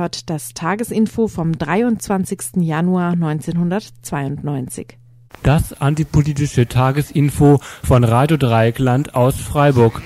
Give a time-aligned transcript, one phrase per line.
[0.00, 2.56] hört das Tagesinfo vom 23.
[2.62, 4.96] Januar 1992.
[5.42, 10.00] Das antipolitische Tagesinfo von Radio Dreieckland aus Freiburg.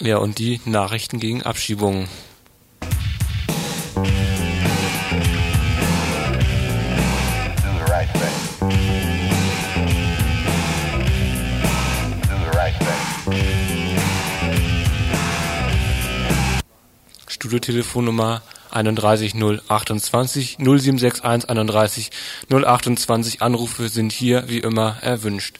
[0.00, 2.08] Ja, und die Nachrichten gegen Abschiebungen.
[17.48, 22.10] Studiotelefonnummer 31 028 0761 31
[22.50, 25.58] 028 Anrufe sind hier wie immer erwünscht.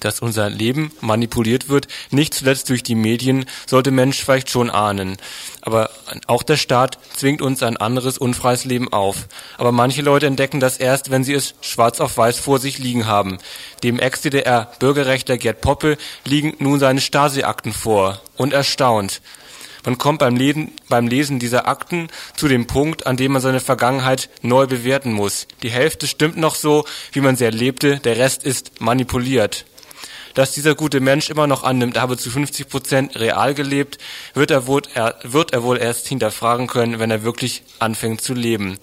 [0.00, 5.16] Dass unser Leben manipuliert wird, nicht zuletzt durch die Medien, sollte Mensch vielleicht schon ahnen.
[5.60, 5.90] Aber
[6.26, 9.28] auch der Staat zwingt uns ein anderes unfreies Leben auf.
[9.56, 13.06] Aber manche Leute entdecken das erst, wenn sie es schwarz auf weiß vor sich liegen
[13.06, 13.38] haben.
[13.82, 18.20] Dem Ex-DDR-Bürgerrechter Gerd Poppe liegen nun seine Stasi-Akten vor.
[18.36, 19.20] Und erstaunt.
[19.84, 23.60] Man kommt beim Lesen, beim Lesen dieser Akten zu dem Punkt, an dem man seine
[23.60, 25.46] Vergangenheit neu bewerten muss.
[25.62, 29.64] Die Hälfte stimmt noch so, wie man sie erlebte, der Rest ist manipuliert
[30.34, 33.98] dass dieser gute Mensch immer noch annimmt, er habe zu 50 Prozent real gelebt,
[34.34, 38.34] wird er, wohl, er, wird er wohl erst hinterfragen können, wenn er wirklich anfängt zu
[38.34, 38.78] leben.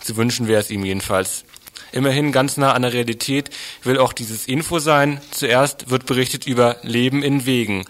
[0.00, 1.44] Zu wünschen wäre es ihm jedenfalls.
[1.92, 3.50] Immerhin ganz nah an der Realität
[3.82, 5.20] will auch dieses Info sein.
[5.32, 7.84] Zuerst wird berichtet über Leben in Wegen.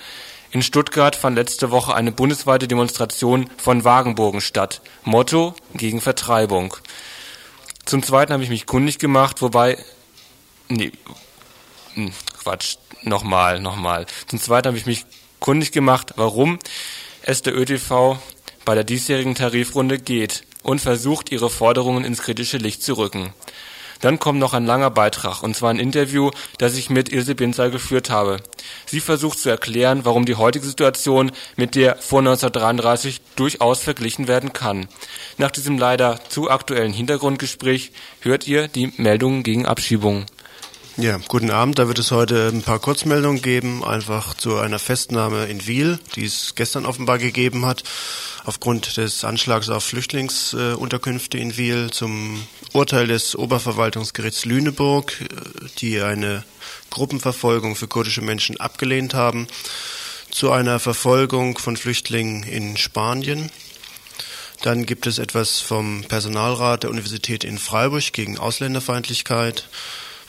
[0.52, 4.80] In Stuttgart fand letzte Woche eine bundesweite Demonstration von Wagenburgen statt.
[5.04, 6.76] Motto gegen Vertreibung.
[7.84, 9.78] Zum Zweiten habe ich mich kundig gemacht, wobei,
[10.68, 10.92] nee,
[11.94, 14.06] hm, Quatsch, nochmal, nochmal.
[14.26, 15.04] Zum Zweiten habe ich mich
[15.40, 16.58] kundig gemacht, warum
[17.22, 18.18] es der ÖTV
[18.64, 23.34] bei der diesjährigen Tarifrunde geht und versucht, ihre Forderungen ins kritische Licht zu rücken.
[24.00, 27.68] Dann kommt noch ein langer Beitrag, und zwar ein Interview, das ich mit Ilse Binzer
[27.68, 28.38] geführt habe.
[28.86, 34.54] Sie versucht zu erklären, warum die heutige Situation mit der vor 1933 durchaus verglichen werden
[34.54, 34.88] kann.
[35.36, 40.24] Nach diesem leider zu aktuellen Hintergrundgespräch hört ihr die Meldungen gegen Abschiebungen.
[41.00, 41.78] Ja, guten Abend.
[41.78, 46.26] Da wird es heute ein paar Kurzmeldungen geben, einfach zu einer Festnahme in Wiel, die
[46.26, 47.84] es gestern offenbar gegeben hat,
[48.44, 55.14] aufgrund des Anschlags auf Flüchtlingsunterkünfte in Wiel, zum Urteil des Oberverwaltungsgerichts Lüneburg,
[55.78, 56.44] die eine
[56.90, 59.46] Gruppenverfolgung für kurdische Menschen abgelehnt haben,
[60.30, 63.50] zu einer Verfolgung von Flüchtlingen in Spanien.
[64.60, 69.66] Dann gibt es etwas vom Personalrat der Universität in Freiburg gegen Ausländerfeindlichkeit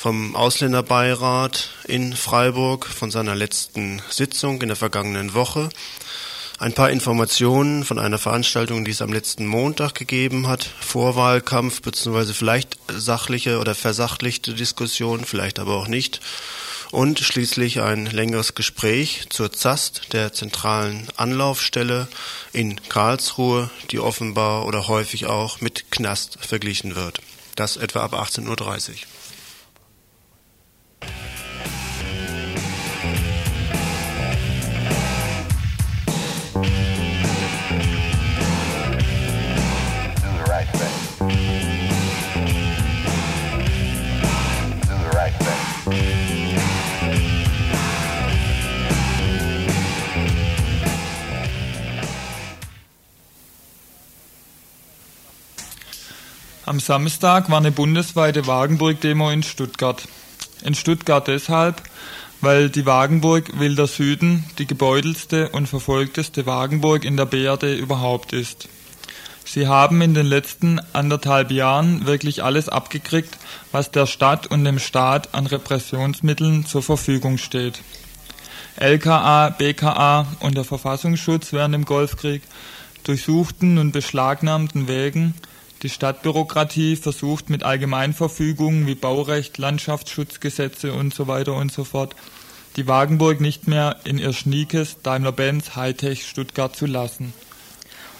[0.02, 5.70] vom Ausländerbeirat in Freiburg, von seiner letzten Sitzung in der vergangenen Woche.
[6.58, 12.34] Ein paar Informationen von einer Veranstaltung, die es am letzten Montag gegeben hat, Vorwahlkampf beziehungsweise
[12.34, 16.20] vielleicht sachliche oder versachlichte Diskussion, vielleicht aber auch nicht.
[16.90, 22.08] Und schließlich ein längeres Gespräch zur ZAST, der zentralen Anlaufstelle
[22.54, 27.22] in Karlsruhe, die offenbar oder häufig auch mit Knast verglichen wird.
[27.56, 28.96] Das etwa ab 18.30 Uhr.
[56.72, 60.08] Am Samstag war eine bundesweite Wagenburg-Demo in Stuttgart.
[60.64, 61.82] In Stuttgart deshalb,
[62.42, 68.68] weil die Wagenburg Wilder Süden die gebeutelste und verfolgteste Wagenburg in der BRD überhaupt ist.
[69.44, 73.38] Sie haben in den letzten anderthalb Jahren wirklich alles abgekriegt,
[73.72, 77.82] was der Stadt und dem Staat an Repressionsmitteln zur Verfügung steht.
[78.78, 82.44] LKA, BKA und der Verfassungsschutz während dem Golfkrieg
[83.04, 85.34] durchsuchten und beschlagnahmten Wegen
[85.84, 92.16] die Stadtbürokratie versucht mit Allgemeinverfügungen wie Baurecht, Landschaftsschutzgesetze und so weiter und so fort
[92.78, 97.34] die Wagenburg nicht mehr in ihr schniekes Daimler-Benz Hightech Stuttgart zu lassen.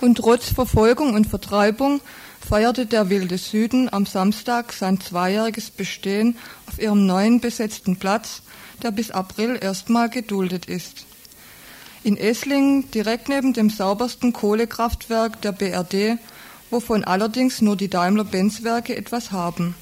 [0.02, 2.02] Und trotz Verfolgung und Vertreibung
[2.46, 6.38] feierte der Wilde Süden am Samstag sein zweijähriges Bestehen
[6.68, 8.42] auf ihrem neuen besetzten Platz,
[8.82, 11.06] der bis April erstmal geduldet ist.
[12.04, 16.18] In Esslingen, direkt neben dem saubersten Kohlekraftwerk der BRD,
[16.72, 19.76] wovon allerdings nur die Daimler-Benz-Werke etwas haben.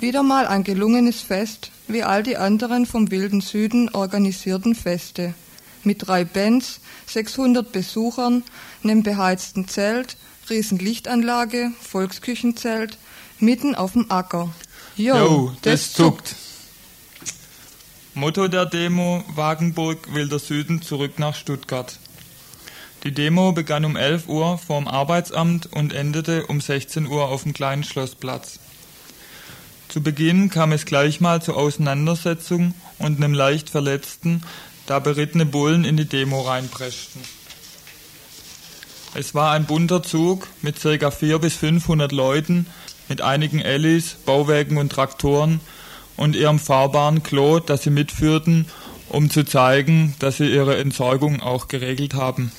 [0.00, 5.34] Wieder mal ein gelungenes Fest, wie all die anderen vom wilden Süden organisierten Feste.
[5.84, 8.44] mit drei Bands, 600 Besuchern,
[8.82, 10.16] einem beheizten Zelt,
[10.50, 12.98] Riesenlichtanlage, Volksküchenzelt,
[13.38, 14.52] mitten auf dem Acker.
[14.96, 16.36] Jo, jo das, das zuckt.
[18.14, 21.98] Motto der Demo Wagenburg will der Süden zurück nach Stuttgart.
[23.04, 27.52] Die Demo begann um 11 Uhr vorm Arbeitsamt und endete um 16 Uhr auf dem
[27.52, 28.58] kleinen Schlossplatz.
[29.88, 34.42] Zu Beginn kam es gleich mal zur Auseinandersetzung und einem leicht Verletzten,
[34.86, 37.22] da berittene Bullen in die Demo reinpreschten.
[39.14, 41.10] Es war ein bunter Zug mit ca.
[41.10, 42.66] 400 bis 500 Leuten,
[43.08, 45.60] mit einigen Ellis, Bauwägen und Traktoren
[46.16, 48.66] und ihrem fahrbaren Klo, das sie mitführten,
[49.08, 52.52] um zu zeigen, dass sie ihre Entsorgung auch geregelt haben.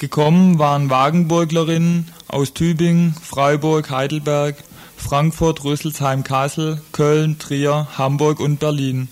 [0.00, 4.56] Gekommen waren Wagenburglerinnen aus Tübingen, Freiburg, Heidelberg,
[4.96, 9.08] Frankfurt, Rüsselsheim, Kassel, Köln, Trier, Hamburg und Berlin.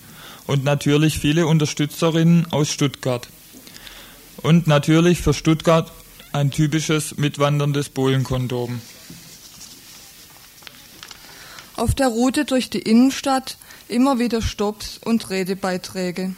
[0.47, 3.29] Und natürlich viele Unterstützerinnen aus Stuttgart.
[4.37, 5.91] Und natürlich für Stuttgart
[6.33, 8.81] ein typisches mitwanderndes Bullenkondom.
[11.75, 13.57] Auf der Route durch die Innenstadt
[13.89, 16.33] immer wieder Stops und Redebeiträge.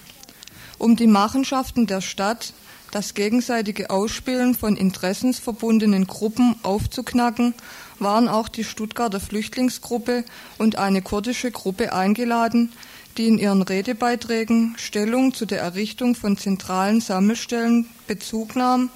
[0.77, 2.53] Um die Machenschaften der Stadt,
[2.91, 7.53] das gegenseitige Ausspielen von interessensverbundenen Gruppen aufzuknacken,
[7.99, 10.25] waren auch die Stuttgarter Flüchtlingsgruppe
[10.57, 12.71] und eine kurdische Gruppe eingeladen,
[13.17, 18.89] die in ihren Redebeiträgen Stellung zu der Errichtung von zentralen Sammelstellen Bezug nahm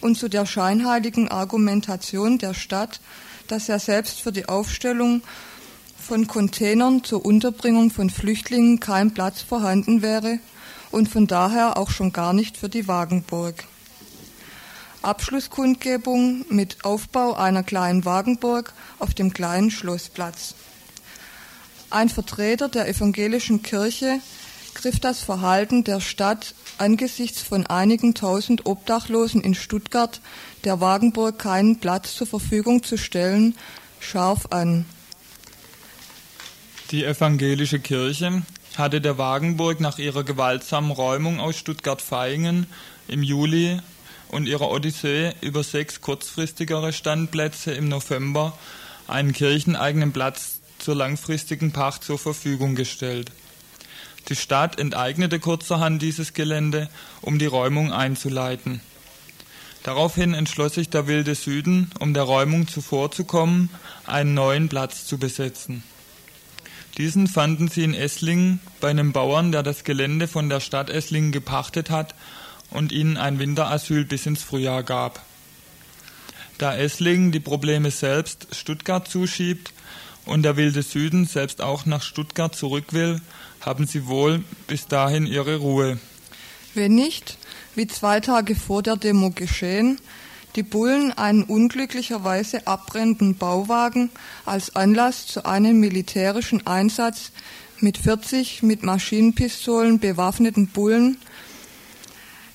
[0.00, 3.00] und zu der scheinheiligen Argumentation der Stadt,
[3.48, 5.22] dass er selbst für die Aufstellung
[5.98, 10.38] von Containern zur Unterbringung von Flüchtlingen kein Platz vorhanden wäre
[10.92, 13.64] und von daher auch schon gar nicht für die Wagenburg.
[15.02, 20.54] Abschlusskundgebung mit Aufbau einer kleinen Wagenburg auf dem kleinen Schlossplatz.
[21.90, 24.20] Ein Vertreter der evangelischen Kirche
[24.74, 30.20] griff das Verhalten der Stadt angesichts von einigen tausend Obdachlosen in Stuttgart
[30.64, 33.56] der Wagenburg keinen Platz zur Verfügung zu stellen,
[34.00, 34.86] scharf an.
[36.90, 38.42] Die evangelische Kirche
[38.78, 42.66] hatte der Wagenburg nach ihrer gewaltsamen Räumung aus Stuttgart-Vaihingen
[43.08, 43.80] im Juli
[44.28, 48.56] und ihrer Odyssee über sechs kurzfristigere Standplätze im November
[49.06, 53.30] einen kircheneigenen Platz zur langfristigen Pacht zur Verfügung gestellt.
[54.28, 56.88] Die Stadt enteignete kurzerhand dieses Gelände,
[57.20, 58.80] um die Räumung einzuleiten.
[59.82, 63.68] Daraufhin entschloss sich der Wilde Süden, um der Räumung zuvorzukommen,
[64.06, 65.82] einen neuen Platz zu besetzen.
[66.98, 71.32] Diesen fanden sie in Esslingen bei einem Bauern, der das Gelände von der Stadt Esslingen
[71.32, 72.14] gepachtet hat
[72.70, 75.24] und ihnen ein Winterasyl bis ins Frühjahr gab.
[76.58, 79.72] Da Esslingen die Probleme selbst Stuttgart zuschiebt
[80.26, 83.20] und der wilde Süden selbst auch nach Stuttgart zurück will,
[83.60, 85.98] haben sie wohl bis dahin ihre Ruhe.
[86.74, 87.38] Wenn nicht,
[87.74, 89.98] wie zwei Tage vor der Demo geschehen,
[90.56, 94.10] die Bullen einen unglücklicherweise abbrennenden Bauwagen
[94.44, 97.32] als Anlass zu einem militärischen Einsatz
[97.80, 101.18] mit 40 mit Maschinenpistolen bewaffneten Bullen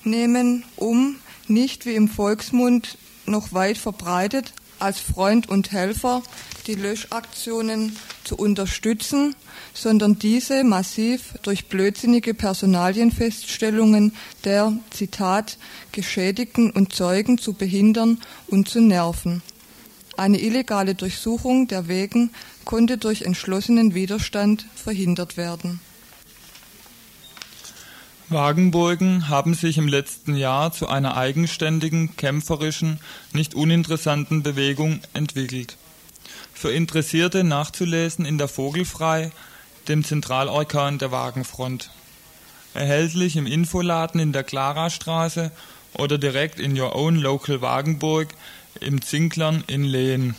[0.04, 1.16] nehmen, um
[1.48, 6.22] nicht wie im Volksmund noch weit verbreitet als Freund und Helfer
[6.66, 9.34] die Löschaktionen zu unterstützen,
[9.74, 14.14] sondern diese massiv durch blödsinnige Personalienfeststellungen
[14.44, 15.58] der, Zitat,
[15.92, 19.42] Geschädigten und Zeugen zu behindern und zu nerven.
[20.16, 22.30] Eine illegale Durchsuchung der Wegen
[22.64, 25.80] konnte durch entschlossenen Widerstand verhindert werden.
[28.30, 33.00] Wagenburgen haben sich im letzten Jahr zu einer eigenständigen, kämpferischen,
[33.32, 35.76] nicht uninteressanten Bewegung entwickelt.
[36.52, 39.30] Für Interessierte nachzulesen in der Vogelfrei,
[39.88, 41.90] dem Zentralorkan der Wagenfront.
[42.74, 45.50] Erhältlich im Infoladen in der Klarastraße
[45.94, 48.28] oder direkt in Your Own Local Wagenburg
[48.80, 50.34] im Zinklern in Lehen.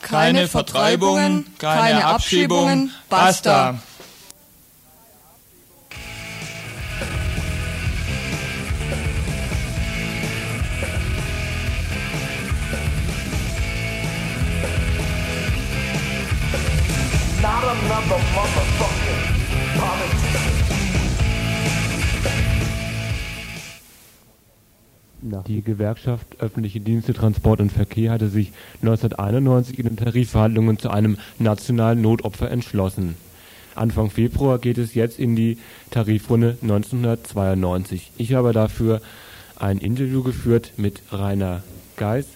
[0.00, 3.82] Keine, keine Vertreibungen, keine, keine Abschiebungen, basta.
[25.48, 28.52] Die Gewerkschaft Öffentliche Dienste, Transport und Verkehr hatte sich
[28.82, 33.14] 1991 in den Tarifverhandlungen zu einem nationalen Notopfer entschlossen.
[33.74, 35.56] Anfang Februar geht es jetzt in die
[35.90, 38.12] Tarifrunde 1992.
[38.18, 39.00] Ich habe dafür
[39.56, 41.62] ein Interview geführt mit Rainer
[41.96, 42.26] Geis,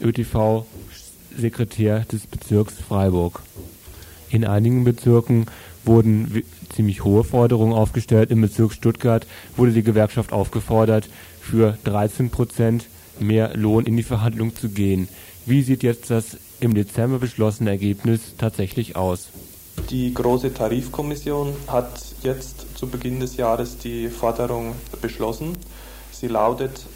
[0.00, 3.42] ÖTV-Sekretär des Bezirks Freiburg.
[4.30, 5.44] In einigen Bezirken
[5.84, 6.42] wurden
[6.74, 8.30] ziemlich hohe Forderungen aufgestellt.
[8.30, 9.26] Im Bezirk Stuttgart
[9.56, 11.08] wurde die Gewerkschaft aufgefordert,
[11.50, 12.86] für 13 Prozent
[13.20, 15.08] mehr Lohn in die Verhandlung zu gehen.
[15.46, 19.28] Wie sieht jetzt das im Dezember beschlossene Ergebnis tatsächlich aus?
[19.90, 25.56] Die Große Tarifkommission hat jetzt zu Beginn des Jahres die Forderung beschlossen.
[26.10, 26.86] Sie lautet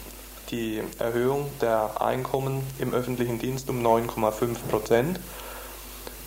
[0.51, 5.21] die Erhöhung der Einkommen im öffentlichen Dienst um 9,5 Prozent,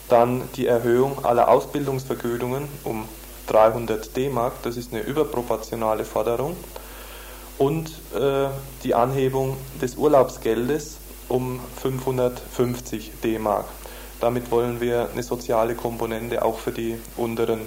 [0.09, 3.05] dann die Erhöhung aller Ausbildungsvergütungen um
[3.47, 6.55] 300 D-Mark, das ist eine überproportionale Forderung,
[7.61, 8.47] und äh,
[8.83, 10.97] die Anhebung des Urlaubsgeldes
[11.29, 13.65] um 550 D-Mark.
[14.19, 17.61] Damit wollen wir eine soziale Komponente auch für die unteren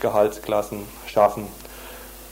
[0.00, 1.46] Gehaltsklassen schaffen.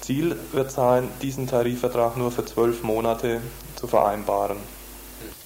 [0.01, 3.43] Ziel wird sein, diesen Tarifvertrag nur für zwölf Monate
[3.77, 4.57] zu vereinbaren.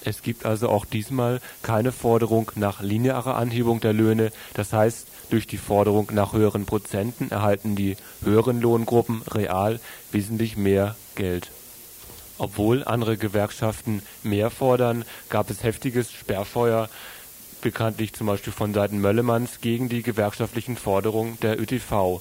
[0.04, 4.30] Es gibt also auch diesmal keine Forderung nach linearer Anhebung der Löhne.
[4.54, 9.80] Das heißt, durch die Forderung nach höheren Prozenten erhalten die höheren Lohngruppen real
[10.12, 11.50] wesentlich mehr Geld.
[12.38, 16.88] Obwohl andere Gewerkschaften mehr fordern, gab es heftiges Sperrfeuer
[17.62, 22.20] bekanntlich zum Beispiel von Seiten Möllemanns gegen die gewerkschaftlichen Forderungen der ÖTV.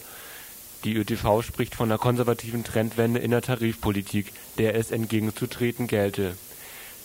[0.84, 6.38] Die ÖTV spricht von einer konservativen Trendwende in der Tarifpolitik, der es entgegenzutreten gelte.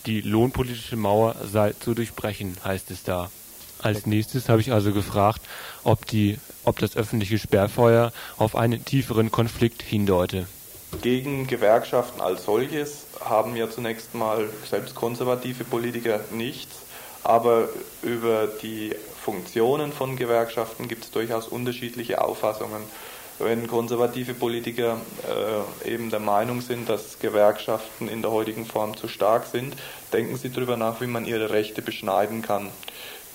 [0.06, 3.30] Die lohnpolitische Mauer sei zu durchbrechen, heißt es da.
[3.82, 5.40] Als nächstes habe ich also gefragt,
[5.84, 10.46] ob, die, ob das öffentliche Sperrfeuer auf einen tieferen Konflikt hindeute.
[11.02, 16.76] Gegen Gewerkschaften als solches haben ja zunächst mal selbst konservative Politiker nichts.
[17.22, 17.68] Aber
[18.02, 22.82] über die Funktionen von Gewerkschaften gibt es durchaus unterschiedliche Auffassungen.
[23.38, 24.98] Wenn konservative Politiker
[25.86, 29.74] äh, eben der Meinung sind, dass Gewerkschaften in der heutigen Form zu stark sind,
[30.12, 32.68] denken sie darüber nach, wie man ihre Rechte beschneiden kann.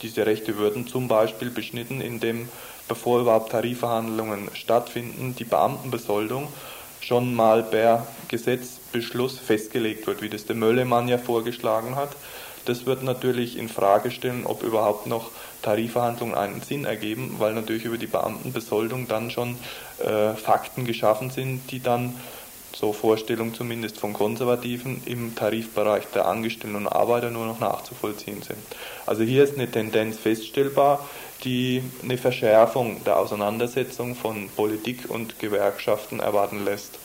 [0.01, 2.49] Diese Rechte würden zum Beispiel beschnitten, indem,
[2.87, 6.49] bevor überhaupt Tarifverhandlungen stattfinden, die Beamtenbesoldung
[7.05, 12.09] schon mal per Gesetzbeschluss festgelegt wird, wie das der Möllemann ja vorgeschlagen hat.
[12.65, 15.29] Das wird natürlich in Frage stellen, ob überhaupt noch
[15.61, 19.55] Tarifverhandlungen einen Sinn ergeben, weil natürlich über die Beamtenbesoldung dann schon
[19.99, 22.15] äh, Fakten geschaffen sind, die dann,
[22.73, 28.57] so Vorstellung zumindest von Konservativen, im Tarifbereich der Angestellten und Arbeiter nur noch nachzuvollziehen sind.
[29.05, 31.07] Also hier ist eine Tendenz feststellbar,
[31.45, 36.99] die eine Verschärfung der Auseinandersetzung von Politik und Gewerkschaften erwarten lässt.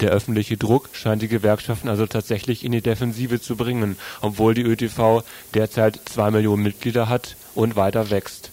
[0.00, 4.62] Der öffentliche Druck scheint die Gewerkschaften also tatsächlich in die Defensive zu bringen, obwohl die
[4.62, 5.22] ÖTV
[5.54, 8.50] derzeit zwei Millionen Mitglieder hat und weiter wächst.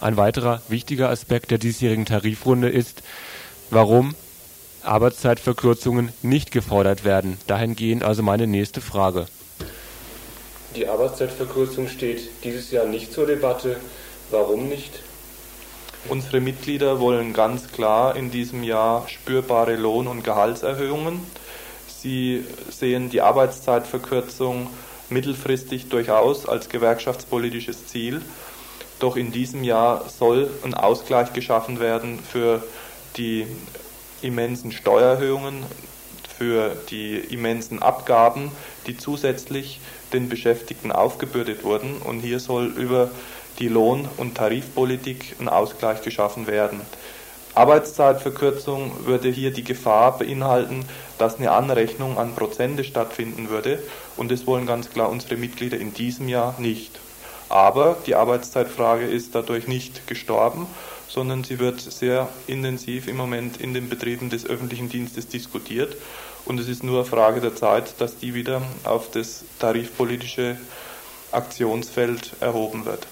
[0.00, 3.02] Ein weiterer wichtiger Aspekt der diesjährigen Tarifrunde ist,
[3.70, 4.14] warum
[4.82, 7.38] Arbeitszeitverkürzungen nicht gefordert werden.
[7.46, 9.26] Dahingehend also meine nächste Frage.
[10.76, 13.76] Die Arbeitszeitverkürzung steht dieses Jahr nicht zur Debatte.
[14.30, 15.02] Warum nicht?
[16.08, 21.20] Unsere Mitglieder wollen ganz klar in diesem Jahr spürbare Lohn- und Gehaltserhöhungen.
[21.86, 24.68] Sie sehen die Arbeitszeitverkürzung
[25.10, 28.20] mittelfristig durchaus als gewerkschaftspolitisches Ziel.
[28.98, 32.64] Doch in diesem Jahr soll ein Ausgleich geschaffen werden für
[33.16, 33.46] die
[34.22, 35.64] immensen Steuererhöhungen,
[36.36, 38.50] für die immensen Abgaben,
[38.86, 39.80] die zusätzlich
[40.12, 41.98] den Beschäftigten aufgebürdet wurden.
[41.98, 43.10] Und hier soll über
[43.58, 46.80] die Lohn- und Tarifpolitik ein Ausgleich geschaffen werden.
[47.54, 50.84] Arbeitszeitverkürzung würde hier die Gefahr beinhalten,
[51.16, 53.82] dass eine Anrechnung an Prozente stattfinden würde
[54.18, 56.98] und das wollen ganz klar unsere Mitglieder in diesem Jahr nicht.
[57.48, 60.66] Aber die Arbeitszeitfrage ist dadurch nicht gestorben,
[61.08, 65.96] sondern sie wird sehr intensiv im Moment in den Betrieben des öffentlichen Dienstes diskutiert
[66.44, 70.58] und es ist nur Frage der Zeit, dass die wieder auf das tarifpolitische
[71.32, 73.06] Aktionsfeld erhoben wird.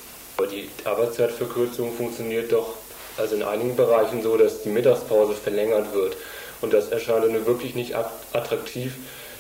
[0.50, 2.75] Die Arbeitszeitverkürzung funktioniert doch
[3.17, 6.17] also in einigen Bereichen so, dass die Mittagspause verlängert wird.
[6.61, 8.95] Und das erscheint dann wirklich nicht attraktiv,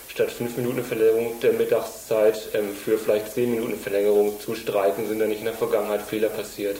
[0.08, 5.18] statt fünf Minuten Verlängerung der Mittagszeit ähm, für vielleicht zehn Minuten Verlängerung zu streiken, sind
[5.18, 6.76] da nicht in der Vergangenheit Fehler passiert.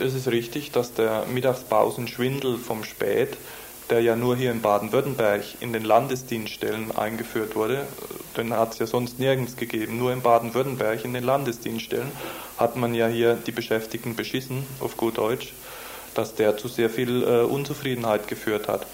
[0.00, 3.36] Es ist richtig, dass der Mittagspausenschwindel vom Spät
[3.90, 7.86] der ja nur hier in Baden-Württemberg in den Landesdienststellen eingeführt wurde,
[8.36, 9.98] den hat es ja sonst nirgends gegeben.
[9.98, 12.10] Nur in Baden-Württemberg in den Landesdienststellen
[12.58, 15.52] hat man ja hier die Beschäftigten beschissen, auf gut Deutsch,
[16.14, 18.86] dass der zu sehr viel äh, Unzufriedenheit geführt hat.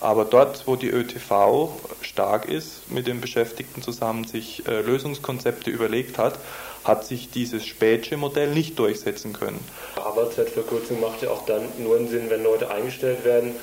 [0.00, 1.70] Aber dort, wo die ÖTV
[2.00, 6.38] stark ist, mit den Beschäftigten zusammen sich äh, Lösungskonzepte überlegt hat,
[6.82, 9.60] hat sich dieses Spätsche Modell nicht durchsetzen können.
[9.94, 13.54] Arbeitszeitverkürzung macht ja auch dann nur einen Sinn, wenn Leute eingestellt werden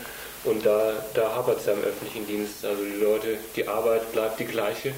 [0.43, 2.65] und da, da hapert es ja im öffentlichen Dienst.
[2.65, 4.93] Also die Leute, die Arbeit bleibt die gleiche,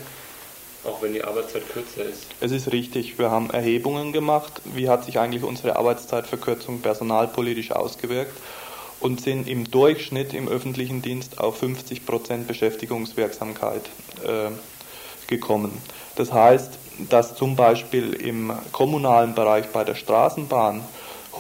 [0.84, 2.28] auch wenn die Arbeitszeit kürzer ist.
[2.40, 3.18] Es ist richtig.
[3.18, 4.62] Wir haben Erhebungen gemacht.
[4.66, 8.34] Wie hat sich eigentlich unsere Arbeitszeitverkürzung personalpolitisch ausgewirkt?
[9.02, 13.90] und sind im Durchschnitt im öffentlichen Dienst auf 50 Prozent Beschäftigungswirksamkeit
[14.24, 14.52] äh,
[15.28, 15.76] gekommen.
[16.16, 16.78] Das heißt,
[17.10, 20.82] dass zum Beispiel im kommunalen Bereich bei der Straßenbahn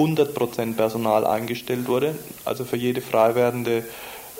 [0.01, 2.15] 100 Prozent Personal eingestellt wurde,
[2.45, 3.83] also für jede frei werdende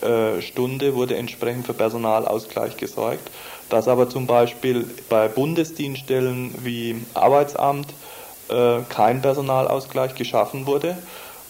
[0.02, 3.30] äh, Stunde wurde entsprechend für Personalausgleich gesorgt,
[3.70, 7.88] dass aber zum Beispiel bei Bundesdienststellen wie Arbeitsamt
[8.50, 10.98] äh, kein Personalausgleich geschaffen wurde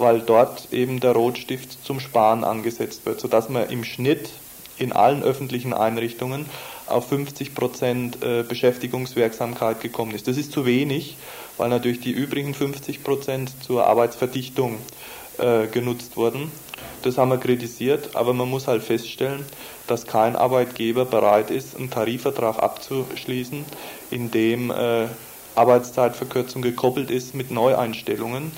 [0.01, 4.31] weil dort eben der Rotstift zum Sparen angesetzt wird, sodass man im Schnitt
[4.77, 6.47] in allen öffentlichen Einrichtungen
[6.87, 10.27] auf 50 Prozent äh, Beschäftigungswirksamkeit gekommen ist.
[10.27, 11.17] Das ist zu wenig,
[11.57, 14.77] weil natürlich die übrigen 50 Prozent zur Arbeitsverdichtung
[15.37, 16.51] äh, genutzt wurden.
[17.03, 19.45] Das haben wir kritisiert, aber man muss halt feststellen,
[19.87, 23.65] dass kein Arbeitgeber bereit ist, einen Tarifvertrag abzuschließen,
[24.11, 25.07] in dem äh,
[25.55, 28.51] Arbeitszeitverkürzung gekoppelt ist mit Neueinstellungen.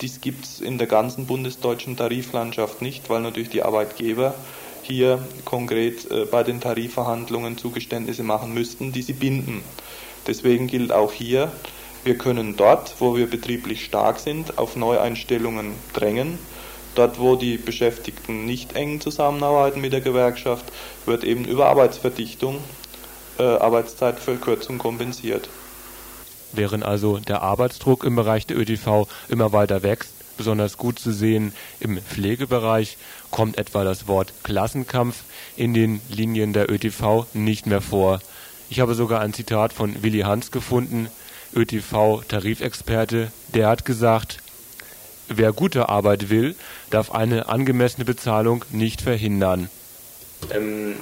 [0.00, 4.34] Dies gibt es in der ganzen bundesdeutschen Tariflandschaft nicht, weil natürlich die Arbeitgeber
[4.82, 9.62] hier konkret äh, bei den Tarifverhandlungen Zugeständnisse machen müssten, die sie binden.
[10.26, 11.52] Deswegen gilt auch hier,
[12.04, 16.38] wir können dort, wo wir betrieblich stark sind, auf Neueinstellungen drängen.
[16.94, 20.66] Dort, wo die Beschäftigten nicht eng zusammenarbeiten mit der Gewerkschaft,
[21.06, 22.58] wird eben über Arbeitsverdichtung
[23.38, 25.48] äh, Arbeitszeitverkürzung kompensiert.
[26.52, 31.52] Während also der Arbeitsdruck im Bereich der ÖTV immer weiter wächst, besonders gut zu sehen
[31.80, 32.98] im Pflegebereich,
[33.30, 35.22] kommt etwa das Wort Klassenkampf
[35.56, 38.20] in den Linien der ÖTV nicht mehr vor.
[38.68, 41.08] Ich habe sogar ein Zitat von Willy Hans gefunden,
[41.54, 44.38] ÖTV-Tarifexperte, der hat gesagt,
[45.28, 46.54] wer gute Arbeit will,
[46.90, 49.70] darf eine angemessene Bezahlung nicht verhindern.
[50.50, 50.96] Ähm,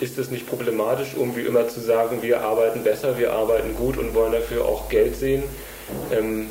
[0.00, 3.96] ist es nicht problematisch, um wie immer zu sagen, wir arbeiten besser, wir arbeiten gut
[3.96, 5.42] und wollen dafür auch Geld sehen?
[6.12, 6.48] Ähm,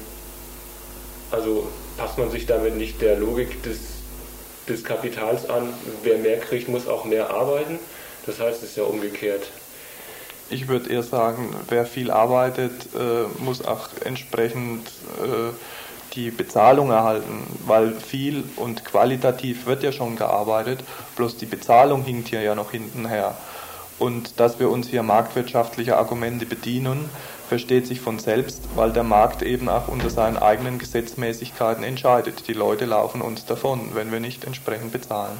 [1.31, 3.79] also passt man sich damit nicht der Logik des,
[4.67, 5.73] des Kapitals an,
[6.03, 7.79] wer mehr kriegt, muss auch mehr arbeiten?
[8.25, 9.51] Das heißt, es ist ja umgekehrt.
[10.49, 14.87] Ich würde eher sagen, wer viel arbeitet, äh, muss auch entsprechend
[15.21, 15.53] äh,
[16.15, 20.83] die Bezahlung erhalten, weil viel und qualitativ wird ja schon gearbeitet,
[21.15, 23.35] bloß die Bezahlung hinkt hier ja noch hintenher.
[23.99, 27.09] Und dass wir uns hier marktwirtschaftliche Argumente bedienen,
[27.47, 32.47] versteht sich von selbst, weil der Markt eben auch unter seinen eigenen Gesetzmäßigkeiten entscheidet.
[32.47, 35.37] Die Leute laufen uns davon, wenn wir nicht entsprechend bezahlen.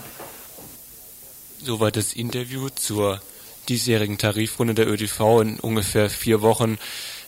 [1.60, 3.20] Soweit das Interview zur
[3.70, 6.78] diesjährigen Tarifrunde der ÖTV in ungefähr vier Wochen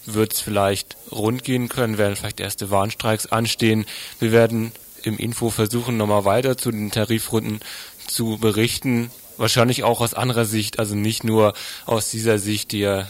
[0.06, 3.86] wird es vielleicht rund gehen können, werden vielleicht erste Warnstreiks anstehen.
[4.20, 4.72] Wir werden
[5.04, 7.60] im Info versuchen, nochmal weiter zu den Tarifrunden
[8.08, 9.12] zu berichten.
[9.38, 11.54] Wahrscheinlich auch aus anderer Sicht, also nicht nur
[11.86, 13.10] aus dieser Sicht, die ja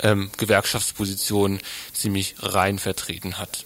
[0.00, 1.58] ähm, Gewerkschaftsposition
[1.92, 3.64] ziemlich rein vertreten hat.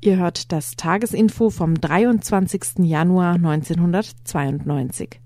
[0.00, 2.84] Ihr hört das Tagesinfo vom 23.
[2.84, 5.20] Januar 1992.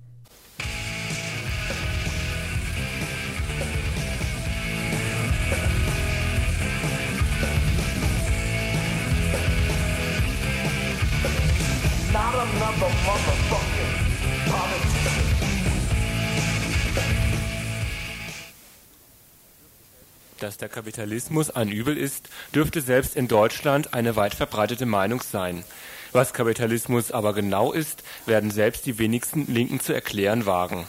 [20.40, 25.64] Dass der Kapitalismus ein Übel ist, dürfte selbst in Deutschland eine weit verbreitete Meinung sein.
[26.12, 30.86] Was Kapitalismus aber genau ist, werden selbst die wenigsten Linken zu erklären wagen.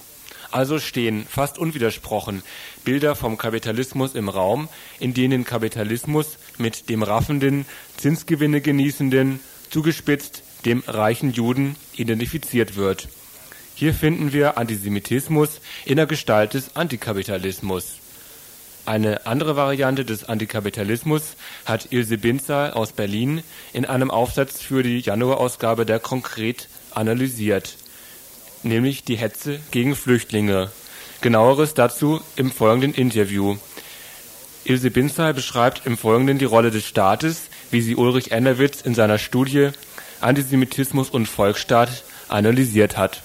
[0.51, 2.43] Also stehen, fast unwidersprochen,
[2.85, 4.69] Bilder vom Kapitalismus im Raum,
[5.01, 7.65] in denen Kapitalismus mit dem raffenden,
[7.97, 13.09] Zinsgewinne genießenden, zugespitzt dem reichen Juden identifiziert wird.
[13.75, 18.00] Hier finden wir Antisemitismus in der Gestalt des Antikapitalismus.
[18.85, 24.99] Eine andere Variante des Antikapitalismus hat Ilse Binzer aus Berlin in einem Aufsatz für die
[24.99, 27.77] Januarausgabe der Konkret analysiert,
[28.63, 30.71] nämlich die Hetze gegen Flüchtlinge.
[31.21, 33.57] Genaueres dazu im folgenden Interview.
[34.63, 39.19] Ilse Binzer beschreibt im Folgenden die Rolle des Staates, wie sie Ulrich Enderwitz in seiner
[39.19, 39.69] Studie
[40.21, 43.21] Antisemitismus und Volksstaat analysiert hat.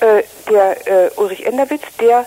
[0.00, 2.26] Äh, der äh, Ulrich Enderwitz, der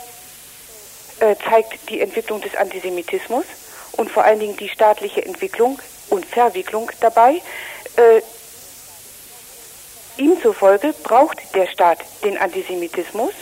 [1.21, 3.45] äh, zeigt die Entwicklung des Antisemitismus
[3.93, 5.79] und vor allen Dingen die staatliche Entwicklung
[6.10, 7.41] und Verwicklung dabei.
[7.95, 8.21] Äh,
[10.17, 13.34] ihm zufolge braucht der Staat den Antisemitismus,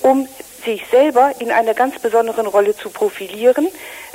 [0.00, 0.28] um
[0.64, 3.68] sich selber in einer ganz besonderen Rolle zu profilieren,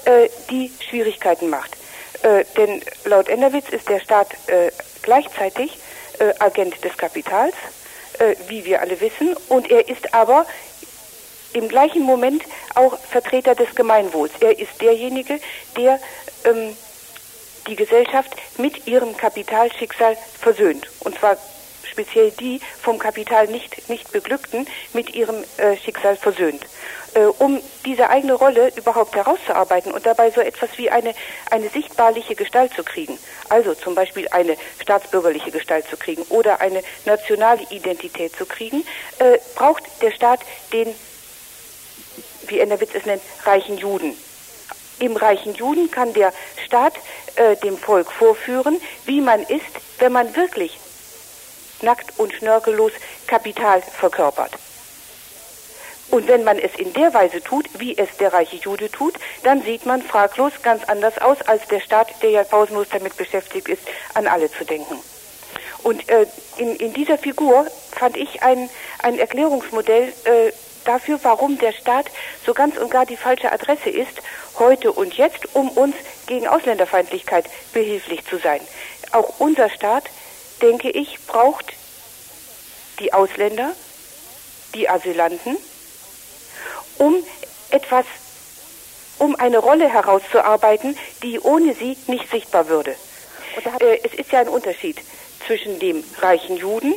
[0.05, 1.75] äh, die Schwierigkeiten macht.
[2.21, 5.77] Äh, denn laut Enderwitz ist der Staat äh, gleichzeitig
[6.19, 7.55] äh, Agent des Kapitals,
[8.19, 10.45] äh, wie wir alle wissen, und er ist aber
[11.53, 12.43] im gleichen Moment
[12.75, 14.31] auch Vertreter des Gemeinwohls.
[14.39, 15.39] Er ist derjenige,
[15.75, 15.99] der
[16.43, 16.75] ähm,
[17.67, 20.87] die Gesellschaft mit ihrem Kapitalschicksal versöhnt.
[21.01, 21.37] Und zwar
[21.89, 26.63] speziell die vom Kapital nicht, nicht Beglückten mit ihrem äh, Schicksal versöhnt.
[27.17, 31.15] Äh, um diese eigene Rolle überhaupt herauszuarbeiten und dabei so etwas wie eine,
[31.49, 33.17] eine sichtbarliche Gestalt zu kriegen,
[33.49, 38.85] also zum Beispiel eine staatsbürgerliche Gestalt zu kriegen oder eine nationale Identität zu kriegen,
[39.17, 40.93] äh, braucht der Staat den,
[42.49, 44.15] wie Enderwitz es nennt, reichen Juden.
[44.99, 46.33] Im reichen Juden kann der
[46.65, 46.93] Staat
[47.35, 49.61] äh, dem Volk vorführen, wie man ist,
[49.99, 50.79] wenn man wirklich
[51.81, 52.91] nackt und schnörkellos
[53.27, 54.51] Kapital verkörpert.
[56.09, 59.61] Und wenn man es in der Weise tut, wie es der reiche Jude tut, dann
[59.61, 63.81] sieht man fraglos ganz anders aus als der Staat, der ja pausenlos damit beschäftigt ist,
[64.13, 64.97] an alle zu denken.
[65.83, 66.25] Und äh,
[66.57, 70.51] in, in dieser Figur fand ich ein, ein Erklärungsmodell äh,
[70.87, 72.07] dafür, warum der Staat
[72.45, 74.21] so ganz und gar die falsche Adresse ist,
[74.59, 75.95] heute und jetzt, um uns
[76.25, 78.61] gegen Ausländerfeindlichkeit behilflich zu sein.
[79.11, 80.05] Auch unser Staat
[80.61, 81.73] denke ich, braucht
[82.99, 83.71] die Ausländer,
[84.73, 85.57] die Asylanten,
[86.97, 87.15] um
[87.69, 88.05] etwas,
[89.19, 92.95] um eine Rolle herauszuarbeiten, die ohne sie nicht sichtbar würde.
[93.79, 94.97] Äh, es ist ja ein Unterschied
[95.45, 96.93] zwischen dem reichen Juden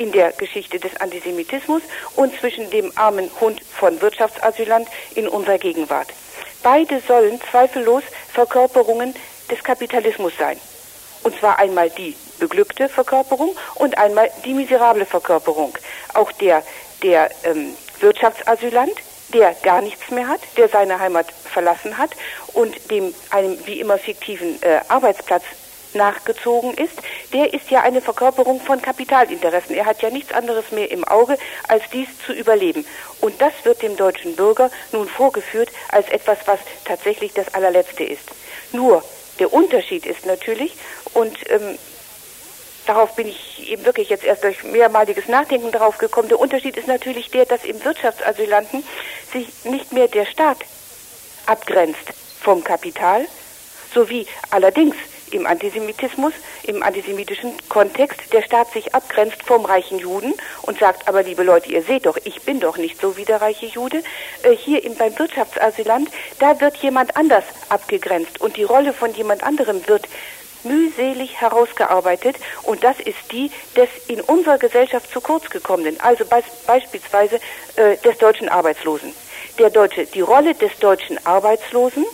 [0.00, 1.82] in der Geschichte des Antisemitismus
[2.16, 6.08] und zwischen dem armen Hund von Wirtschaftsasylant in unserer Gegenwart.
[6.62, 9.14] Beide sollen zweifellos Verkörperungen
[9.50, 10.58] des Kapitalismus sein.
[11.22, 15.76] Und zwar einmal die beglückte Verkörperung und einmal die miserable Verkörperung.
[16.14, 16.62] Auch der,
[17.02, 18.94] der ähm, Wirtschaftsasylant,
[19.34, 22.12] der gar nichts mehr hat, der seine Heimat verlassen hat
[22.54, 25.44] und dem einem wie immer fiktiven äh, Arbeitsplatz
[25.94, 26.94] nachgezogen ist,
[27.32, 29.74] der ist ja eine Verkörperung von Kapitalinteressen.
[29.74, 31.36] Er hat ja nichts anderes mehr im Auge,
[31.68, 32.86] als dies zu überleben.
[33.20, 38.30] Und das wird dem deutschen Bürger nun vorgeführt als etwas, was tatsächlich das allerletzte ist.
[38.72, 39.02] Nur
[39.38, 40.74] der Unterschied ist natürlich,
[41.14, 41.78] und ähm,
[42.86, 46.28] darauf bin ich eben wirklich jetzt erst durch mehrmaliges Nachdenken darauf gekommen.
[46.28, 48.84] Der Unterschied ist natürlich der, dass im Wirtschaftsasylanten
[49.32, 50.58] sich nicht mehr der Staat
[51.46, 53.26] abgrenzt vom Kapital,
[53.92, 54.96] sowie allerdings
[55.32, 56.32] im Antisemitismus,
[56.64, 61.70] im antisemitischen Kontext, der Staat sich abgrenzt vom reichen Juden und sagt, aber liebe Leute,
[61.70, 64.02] ihr seht doch, ich bin doch nicht so wie der reiche Jude.
[64.42, 69.42] Äh, hier im, beim Wirtschaftsasylant, da wird jemand anders abgegrenzt und die Rolle von jemand
[69.42, 70.08] anderem wird
[70.64, 76.42] mühselig herausgearbeitet und das ist die des in unserer Gesellschaft zu kurz gekommenen, also be
[76.66, 77.40] beispielsweise
[77.76, 79.14] äh, des deutschen Arbeitslosen.
[79.58, 82.04] Der Deutsche, die Rolle des deutschen Arbeitslosen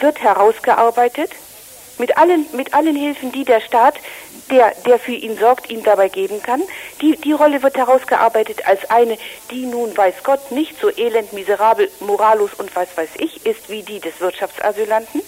[0.00, 1.30] wird herausgearbeitet
[1.98, 3.94] mit allen, mit allen Hilfen, die der Staat,
[4.50, 6.62] der, der für ihn sorgt, ihm dabei geben kann.
[7.00, 9.18] Die, die Rolle wird herausgearbeitet als eine,
[9.50, 13.82] die nun, weiß Gott, nicht so elend, miserabel, morallos und was weiß ich ist wie
[13.82, 15.22] die des Wirtschaftsasylanten,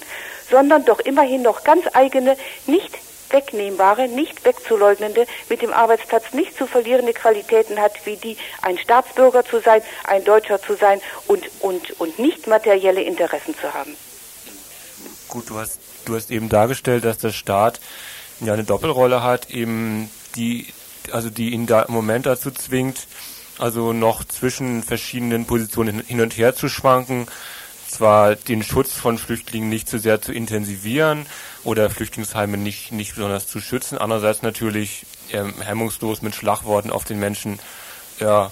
[0.51, 2.99] sondern doch immerhin noch ganz eigene, nicht
[3.31, 9.45] wegnehmbare, nicht wegzuleugnende, mit dem Arbeitsplatz nicht zu verlierende Qualitäten hat, wie die, ein Staatsbürger
[9.45, 13.97] zu sein, ein Deutscher zu sein und, und, und nicht materielle Interessen zu haben.
[15.29, 17.81] Gut, du hast, du hast eben dargestellt, dass der Staat
[18.41, 20.67] ja eine Doppelrolle hat, eben die,
[21.13, 23.07] also die ihn da im Moment dazu zwingt,
[23.59, 27.27] also noch zwischen verschiedenen Positionen hin und her zu schwanken,
[27.89, 31.27] zwar den Schutz von Flüchtlingen nicht zu sehr zu intensivieren
[31.65, 37.19] oder Flüchtlingsheime nicht, nicht besonders zu schützen, andererseits natürlich ähm, hemmungslos mit Schlagworten auf den
[37.19, 37.59] Menschen
[38.21, 38.51] ja,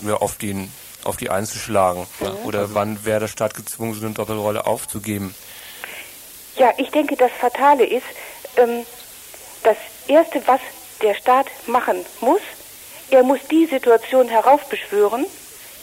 [0.00, 0.70] ja, auf, den,
[1.04, 2.06] auf die einzuschlagen.
[2.20, 2.32] Ja.
[2.44, 5.34] Oder also wann wäre der Staat gezwungen, so eine Doppelrolle aufzugeben?
[6.58, 8.06] Ja, ich denke, das Fatale ist,
[8.56, 8.84] ähm,
[9.62, 9.76] das
[10.08, 10.60] Erste, was
[11.00, 12.40] der Staat machen muss,
[13.10, 15.24] er muss die Situation heraufbeschwören,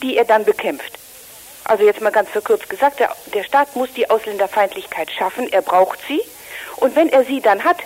[0.02, 0.98] die er dann bekämpft.
[1.64, 5.98] Also jetzt mal ganz verkürzt gesagt, der, der Staat muss die Ausländerfeindlichkeit schaffen, er braucht
[6.06, 6.20] sie.
[6.76, 7.78] Und wenn er sie dann hat,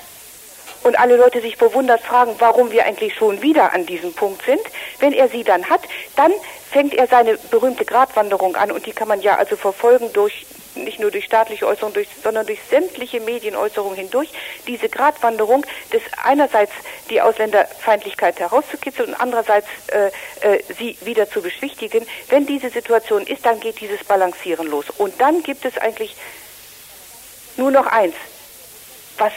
[0.82, 4.60] und alle Leute sich verwundert fragen, warum wir eigentlich schon wieder an diesem Punkt sind.
[4.98, 5.82] Wenn er sie dann hat,
[6.16, 6.32] dann
[6.70, 11.00] fängt er seine berühmte Gratwanderung an und die kann man ja also verfolgen durch nicht
[11.00, 14.30] nur durch staatliche Äußerungen, durch, sondern durch sämtliche Medienäußerungen hindurch,
[14.66, 16.72] diese Gratwanderung des einerseits
[17.08, 20.08] die Ausländerfeindlichkeit herauszukitzeln und andererseits äh,
[20.40, 22.06] äh, sie wieder zu beschwichtigen.
[22.28, 24.86] Wenn diese Situation ist, dann geht dieses Balancieren los.
[24.96, 26.14] Und dann gibt es eigentlich
[27.56, 28.14] nur noch eins,
[29.18, 29.32] was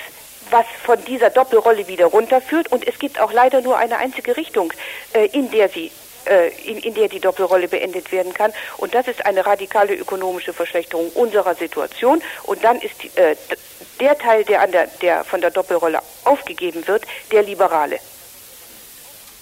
[0.50, 2.72] was von dieser Doppelrolle wieder runterführt.
[2.72, 4.72] Und es gibt auch leider nur eine einzige Richtung,
[5.13, 5.91] äh, in der sie
[6.66, 8.54] in, in, der die Doppelrolle beendet werden kann.
[8.78, 12.22] Und das ist eine radikale ökonomische Verschlechterung unserer Situation.
[12.44, 13.36] Und dann ist äh,
[14.00, 18.00] der Teil, der, an der, der von der Doppelrolle aufgegeben wird, der liberale.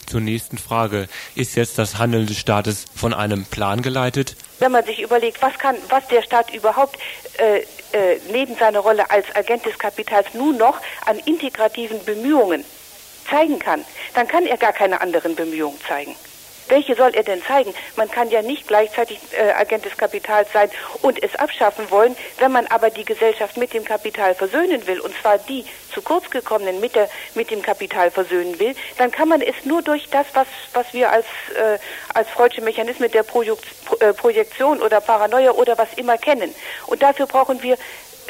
[0.07, 1.07] zur nächsten Frage.
[1.35, 4.35] Ist jetzt das Handeln des Staates von einem Plan geleitet?
[4.59, 6.97] Wenn man sich überlegt, was kann, was der Staat überhaupt
[7.37, 7.59] äh,
[7.93, 12.65] äh, neben seiner Rolle als Agent des Kapitals nun noch an integrativen Bemühungen
[13.29, 16.15] zeigen kann, dann kann er gar keine anderen Bemühungen zeigen.
[16.71, 17.73] Welche soll er denn zeigen?
[17.97, 20.69] Man kann ja nicht gleichzeitig äh, Agent des Kapitals sein
[21.01, 25.13] und es abschaffen wollen, wenn man aber die Gesellschaft mit dem Kapital versöhnen will, und
[25.21, 29.41] zwar die zu kurz gekommenen mit, der, mit dem Kapital versöhnen will, dann kann man
[29.41, 31.25] es nur durch das, was, was wir als,
[31.57, 31.77] äh,
[32.13, 36.55] als Freudsche Mechanismen der äh, Projektion oder Paranoia oder was immer kennen.
[36.87, 37.77] Und dafür brauchen wir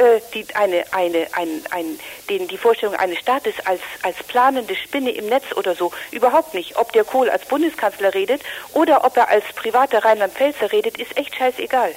[0.02, 5.12] äh, die, eine, eine, ein, ein, den, die Vorstellung eines Staates als, als planende Spinne
[5.12, 6.78] im Netz oder so überhaupt nicht.
[6.78, 8.42] Ob der Kohl als Bundeskanzler redet
[8.74, 11.94] oder ob er als privater Rheinland-Pfälzer redet, ist echt scheißegal.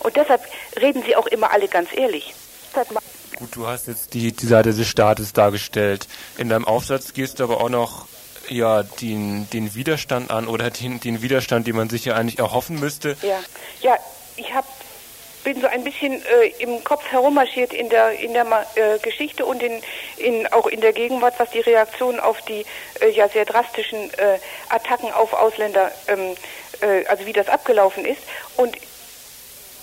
[0.00, 0.42] Und deshalb
[0.80, 2.34] reden sie auch immer alle ganz ehrlich.
[3.36, 6.08] Gut, du hast jetzt die, die Seite des Staates dargestellt.
[6.36, 8.06] In deinem Aufsatz gehst du aber auch noch
[8.48, 12.80] ja, den, den Widerstand an oder den, den Widerstand, den man sich ja eigentlich erhoffen
[12.80, 13.16] müsste.
[13.22, 13.38] Ja,
[13.82, 13.96] ja
[14.36, 14.66] ich habe
[15.44, 19.62] bin so ein bisschen äh, im Kopf herummarschiert in der in der äh, Geschichte und
[19.62, 19.82] in,
[20.16, 22.64] in auch in der Gegenwart, was die Reaktion auf die
[23.00, 26.36] äh, ja sehr drastischen äh, Attacken auf Ausländer, ähm,
[26.80, 28.22] äh, also wie das abgelaufen ist.
[28.56, 28.76] Und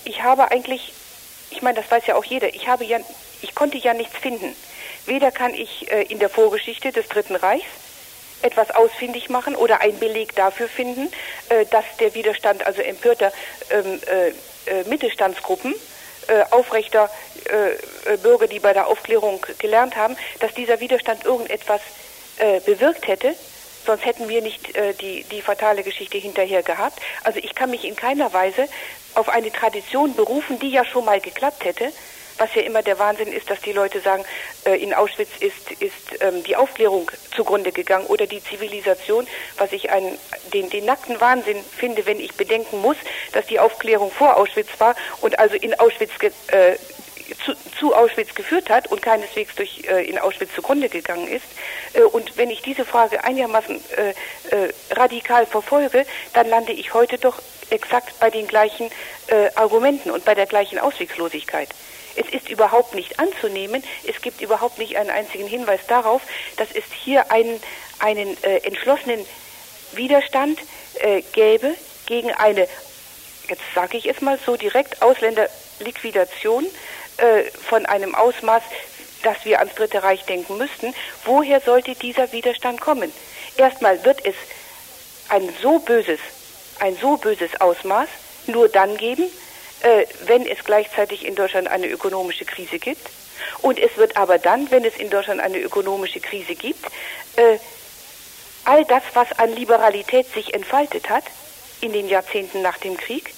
[0.04, 0.92] ich habe eigentlich,
[1.50, 2.98] ich meine, das weiß ja auch jeder, ich habe ja,
[3.42, 4.54] ich konnte ja nichts finden.
[5.06, 7.66] Weder kann ich äh, in der Vorgeschichte des Dritten Reichs
[8.42, 11.10] etwas ausfindig machen oder einen Beleg dafür finden,
[11.72, 13.32] dass der Widerstand also empörter
[13.68, 14.32] ähm, äh, äh,
[14.88, 15.74] Mittelstandsgruppen,
[16.28, 17.10] äh, aufrechter
[17.44, 21.80] äh, Bürger, die bei der Aufklärung gelernt haben, dass dieser Widerstand irgendetwas
[22.66, 23.34] bewirkt hätte,
[23.84, 27.00] sonst hätten wir nicht die, die fatale Geschichte hinterher gehabt.
[27.24, 28.68] Also ich kann mich in keiner Weise
[29.16, 31.92] auf eine Tradition berufen, die ja schon mal geklappt hätte,
[32.38, 34.24] was ja immer der Wahnsinn ist, dass die Leute sagen,
[34.64, 39.90] äh, in Auschwitz ist, ist ähm, die Aufklärung zugrunde gegangen oder die Zivilisation, was ich
[39.90, 40.18] einen,
[40.52, 42.96] den, den nackten Wahnsinn finde, wenn ich bedenken muss,
[43.32, 46.10] dass die Aufklärung vor Auschwitz war und also in Auschwitz
[46.48, 46.76] äh,
[47.44, 51.44] zu, zu, Auschwitz geführt hat und keineswegs durch äh, in Auschwitz zugrunde gegangen ist.
[51.92, 57.18] Äh, und wenn ich diese Frage einigermaßen äh, äh radikal verfolge, dann lande ich heute
[57.18, 58.90] doch exakt bei den gleichen
[59.26, 61.68] äh, Argumenten und bei der gleichen Ausweglosigkeit.
[62.18, 66.22] Es ist überhaupt nicht anzunehmen, es gibt überhaupt nicht einen einzigen Hinweis darauf,
[66.56, 67.60] dass es hier einen,
[68.00, 69.24] einen äh, entschlossenen
[69.92, 70.58] Widerstand
[70.94, 71.74] äh, gäbe
[72.06, 72.68] gegen eine,
[73.48, 76.66] jetzt sage ich es mal so direkt, Ausländerliquidation
[77.18, 78.62] äh, von einem Ausmaß,
[79.22, 80.94] dass wir ans Dritte Reich denken müssten.
[81.24, 83.12] Woher sollte dieser Widerstand kommen?
[83.56, 84.34] Erstmal wird es
[85.28, 86.20] ein so böses,
[86.80, 88.08] ein so böses Ausmaß
[88.46, 89.30] nur dann geben,
[89.82, 93.08] äh, wenn es gleichzeitig in Deutschland eine ökonomische Krise gibt.
[93.62, 96.84] Und es wird aber dann, wenn es in Deutschland eine ökonomische Krise gibt,
[97.36, 97.58] äh,
[98.64, 101.24] all das, was an Liberalität sich entfaltet hat
[101.80, 103.32] in den Jahrzehnten nach dem Krieg,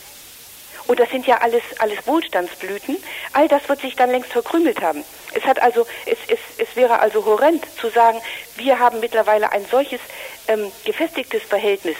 [0.86, 2.96] und das sind ja alles, alles Wohlstandsblüten,
[3.32, 5.04] all das wird sich dann längst verkrümelt haben.
[5.34, 8.20] Es hat also, es, es, es wäre also horrend zu sagen,
[8.56, 10.00] wir haben mittlerweile ein solches
[10.48, 11.96] ähm, gefestigtes Verhältnis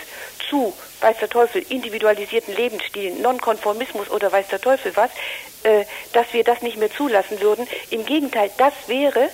[0.49, 5.11] zu weiß der Teufel, individualisierten Lebensstilen, Nonkonformismus oder weiß der Teufel was,
[5.63, 7.67] äh, dass wir das nicht mehr zulassen würden.
[7.91, 9.31] Im Gegenteil, das wäre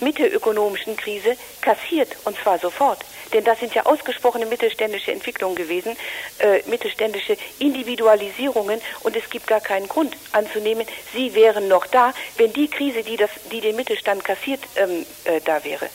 [0.00, 3.04] mit der ökonomischen Krise kassiert und zwar sofort.
[3.32, 5.96] Denn das sind ja ausgesprochene mittelständische Entwicklungen gewesen,
[6.38, 12.52] äh, mittelständische Individualisierungen und es gibt gar keinen Grund anzunehmen, sie wären noch da, wenn
[12.52, 15.88] die Krise, die, das, die den Mittelstand kassiert, ähm, äh, da wäre.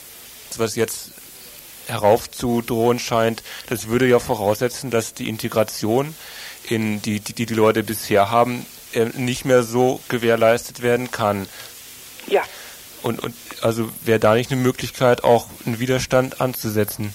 [0.57, 1.11] Was jetzt
[1.87, 6.15] heraufzudrohen scheint, das würde ja voraussetzen, dass die Integration,
[6.69, 11.47] in die, die die Leute bisher haben, äh, nicht mehr so gewährleistet werden kann.
[12.27, 12.43] Ja.
[13.01, 17.13] Und, und also wäre da nicht eine Möglichkeit, auch einen Widerstand anzusetzen?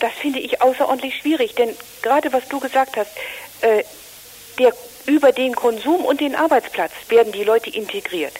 [0.00, 1.70] Das finde ich außerordentlich schwierig, denn
[2.02, 3.10] gerade was du gesagt hast,
[3.60, 3.82] äh,
[4.58, 4.72] der,
[5.06, 8.34] über den Konsum und den Arbeitsplatz werden die Leute integriert.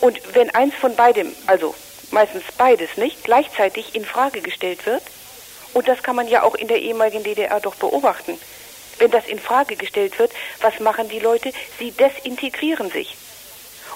[0.00, 1.74] Und wenn eins von beidem, also
[2.10, 5.02] meistens beides nicht, gleichzeitig in Frage gestellt wird.
[5.74, 8.38] Und das kann man ja auch in der ehemaligen DDR doch beobachten.
[8.98, 11.52] Wenn das in Frage gestellt wird, was machen die Leute?
[11.78, 13.16] Sie desintegrieren sich.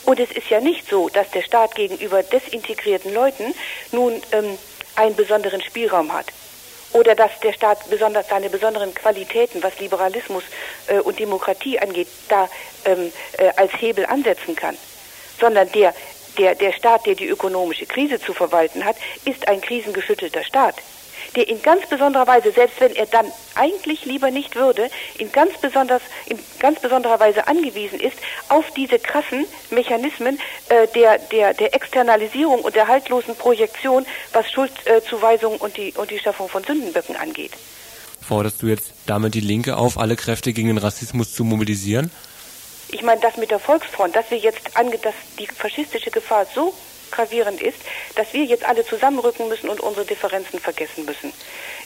[0.04, 3.54] Und es ist ja nicht so, dass der Staat gegenüber desintegrierten Leuten
[3.92, 4.58] nun ähm,
[4.96, 6.26] einen besonderen Spielraum hat.
[6.92, 10.44] Oder dass der Staat besonders seine besonderen Qualitäten, was Liberalismus
[10.88, 12.48] äh, und Demokratie angeht, da
[12.84, 14.76] ähm, äh, als Hebel ansetzen kann.
[15.40, 15.94] Sondern der
[16.38, 20.76] der, der Staat, der die ökonomische Krise zu verwalten hat, ist ein krisengeschüttelter Staat.
[21.36, 25.52] der in ganz besonderer Weise, selbst wenn er dann eigentlich lieber nicht würde, in ganz,
[25.60, 28.16] besonders, in ganz besonderer Weise angewiesen ist
[28.48, 35.58] auf diese krassen Mechanismen äh, der, der, der Externalisierung und der haltlosen Projektion, was Schuldzuweisungen
[35.58, 37.52] und, die, und die Schaffung von Sündenböcken angeht.
[38.20, 42.10] Forderst du jetzt damit die Linke auf, alle Kräfte gegen den Rassismus zu mobilisieren?
[42.92, 46.74] Ich meine, das mit der Volksfront, dass wir jetzt ange, dass die faschistische Gefahr so
[47.10, 47.78] gravierend ist,
[48.16, 51.32] dass wir jetzt alle zusammenrücken müssen und unsere Differenzen vergessen müssen.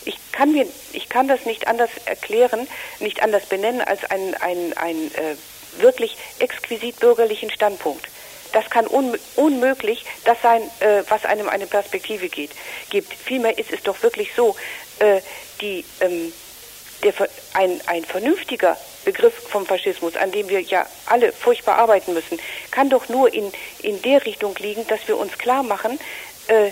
[0.04, 2.66] Ich kann mir, ich kann das nicht anders erklären,
[2.98, 5.36] nicht anders benennen als einen, einen, einen äh,
[5.80, 8.06] wirklich exquisit bürgerlichen Standpunkt.
[8.52, 12.50] Das kann un unmöglich das sein, äh, was einem eine Perspektive geht,
[12.90, 13.12] gibt.
[13.12, 14.56] Vielmehr ist es doch wirklich so,
[14.98, 15.20] äh,
[15.60, 16.32] die, ähm,
[17.02, 17.12] der,
[17.54, 22.38] ein, ein vernünftiger Begriff vom Faschismus, an dem wir ja alle furchtbar arbeiten müssen,
[22.70, 25.98] kann doch nur in, in der Richtung liegen, dass wir uns klar machen,
[26.48, 26.70] äh,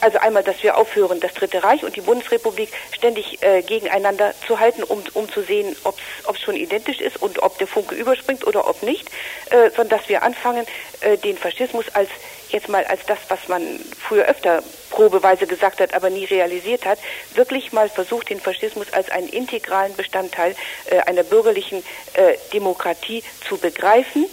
[0.00, 4.60] also einmal, dass wir aufhören, das Dritte Reich und die Bundesrepublik ständig äh, gegeneinander zu
[4.60, 5.96] halten, um, um zu sehen, ob
[6.32, 9.08] es schon identisch ist und ob der Funke überspringt oder ob nicht,
[9.50, 10.66] äh, sondern dass wir anfangen,
[11.00, 12.10] äh, den Faschismus als
[12.50, 13.62] jetzt mal als das, was man
[14.00, 16.98] früher öfter probeweise gesagt hat, aber nie realisiert hat,
[17.34, 20.54] wirklich mal versucht, den Faschismus als einen integralen Bestandteil
[20.90, 21.84] äh, einer bürgerlichen
[22.14, 24.26] äh, Demokratie zu begreifen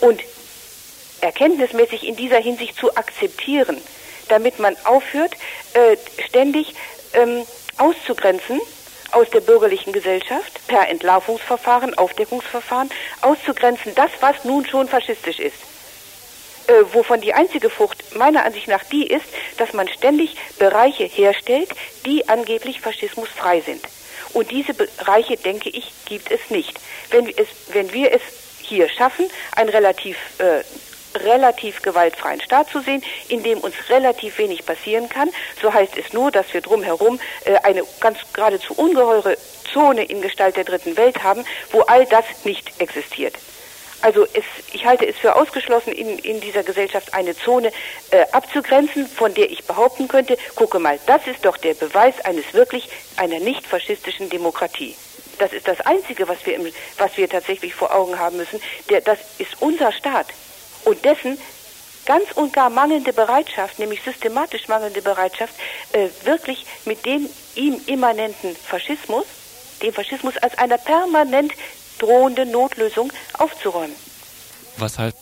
[0.00, 0.20] und
[1.20, 3.80] erkenntnismäßig in dieser Hinsicht zu akzeptieren
[4.32, 5.34] damit man aufhört,
[5.74, 6.74] äh, ständig
[7.12, 7.44] ähm,
[7.76, 8.60] auszugrenzen
[9.12, 12.88] aus der bürgerlichen Gesellschaft per Entlarvungsverfahren, Aufdeckungsverfahren,
[13.20, 15.56] auszugrenzen, das, was nun schon faschistisch ist.
[16.66, 19.26] Äh, wovon die einzige Frucht meiner Ansicht nach die ist,
[19.58, 21.70] dass man ständig Bereiche herstellt,
[22.06, 23.82] die angeblich faschismusfrei sind.
[24.32, 26.78] Und diese Bereiche, denke ich, gibt es nicht.
[27.10, 28.22] Wenn, es, wenn wir es
[28.62, 30.62] hier schaffen, ein relativ äh,
[31.18, 35.28] relativ gewaltfreien Staat zu sehen, in dem uns relativ wenig passieren kann.
[35.60, 39.36] So heißt es nur, dass wir drumherum äh, eine ganz geradezu ungeheure
[39.72, 43.34] Zone in Gestalt der dritten Welt haben, wo all das nicht existiert.
[44.02, 47.72] Also es, ich halte es für ausgeschlossen, in, in dieser Gesellschaft eine Zone
[48.10, 52.52] äh, abzugrenzen, von der ich behaupten könnte, gucke mal, das ist doch der Beweis eines
[52.52, 54.96] wirklich einer nicht faschistischen Demokratie.
[55.38, 58.60] Das ist das Einzige, was wir, im, was wir tatsächlich vor Augen haben müssen.
[58.90, 60.26] Der, das ist unser Staat
[60.84, 61.38] und dessen
[62.04, 65.54] ganz und gar mangelnde Bereitschaft, nämlich systematisch mangelnde Bereitschaft,
[65.92, 69.24] äh, wirklich mit dem ihm immanenten Faschismus,
[69.82, 71.52] dem Faschismus als einer permanent
[72.02, 73.96] drohenden Notlösung aufzuräumen.
[74.76, 75.16] Was heißt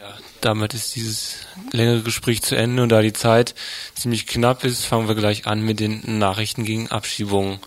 [0.00, 1.36] ja, damit ist dieses
[1.70, 3.54] längere Gespräch zu Ende und da die Zeit
[3.94, 7.60] ziemlich knapp ist, fangen wir gleich an mit den Nachrichten gegen Abschiebungen.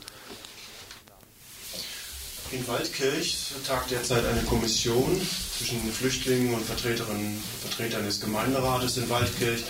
[2.52, 5.20] In Waldkirch tagt derzeit eine Kommission
[5.58, 9.64] zwischen Flüchtlingen und Vertreterinnen, Vertretern des Gemeinderates in Waldkirch,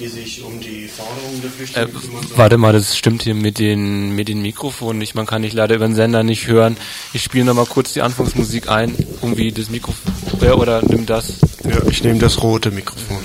[0.00, 2.38] die sich um die Forderungen der Flüchtlinge äh, kümmern sollen.
[2.38, 5.14] Warte mal, das stimmt hier mit den, mit den Mikrofonen nicht.
[5.14, 6.76] Man kann dich leider über den Sender nicht hören.
[7.12, 10.12] Ich spiele nochmal kurz die Anfangsmusik ein, irgendwie das Mikrofon,
[10.54, 11.34] oder nimm das.
[11.64, 13.24] Ja, ich nehme das rote Mikrofon.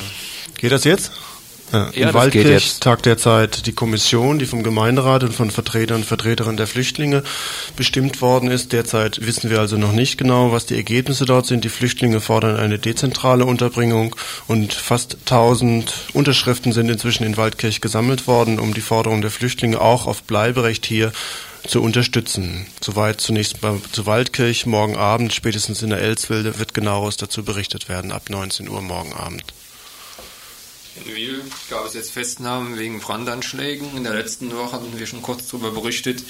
[0.57, 1.11] Geht das jetzt?
[1.75, 6.55] Ja, in Waldkirch tagt derzeit die Kommission, die vom Gemeinderat und von Vertretern und Vertreterinnen
[6.55, 7.23] der Flüchtlinge
[7.75, 8.71] bestimmt worden ist.
[8.71, 11.65] Derzeit wissen wir also noch nicht genau, was die Ergebnisse dort sind.
[11.65, 14.15] Die Flüchtlinge fordern eine dezentrale Unterbringung
[14.47, 19.81] und fast 1000 Unterschriften sind inzwischen in Waldkirch gesammelt worden, um die Forderung der Flüchtlinge
[19.81, 21.11] auch auf Bleiberecht hier
[21.67, 22.67] zu unterstützen.
[22.79, 24.65] Soweit zunächst mal zu Waldkirch.
[24.65, 29.13] Morgen Abend, spätestens in der Elswilde, wird genaueres dazu berichtet werden, ab 19 Uhr morgen
[29.13, 29.43] Abend.
[31.03, 33.97] In Wiel gab es jetzt Festnahmen wegen Brandanschlägen.
[33.97, 36.23] In der letzten Woche hatten wir schon kurz darüber berichtet,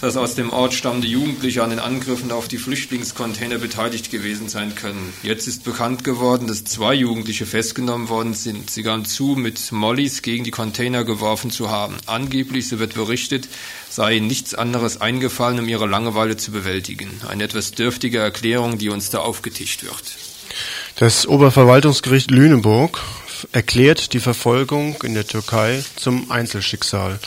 [0.00, 4.74] dass aus dem Ort stammende Jugendliche an den Angriffen auf die Flüchtlingscontainer beteiligt gewesen sein
[4.74, 5.12] können.
[5.22, 8.70] Jetzt ist bekannt geworden, dass zwei Jugendliche festgenommen worden sind.
[8.70, 11.96] Sie gaben zu, mit Mollys gegen die Container geworfen zu haben.
[12.06, 13.48] Angeblich, so wird berichtet,
[13.90, 17.10] sei ihnen nichts anderes eingefallen, um ihre Langeweile zu bewältigen.
[17.28, 20.16] Eine etwas dürftige Erklärung, die uns da aufgetischt wird.
[20.96, 23.02] Das Oberverwaltungsgericht Lüneburg
[23.52, 27.18] erklärt die Verfolgung in der Türkei zum Einzelschicksal,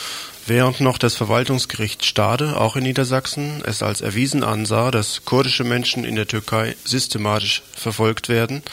[0.45, 6.03] während noch das Verwaltungsgericht Stade, auch in Niedersachsen, es als erwiesen ansah, dass kurdische Menschen
[6.03, 8.63] in der Türkei systematisch verfolgt werden,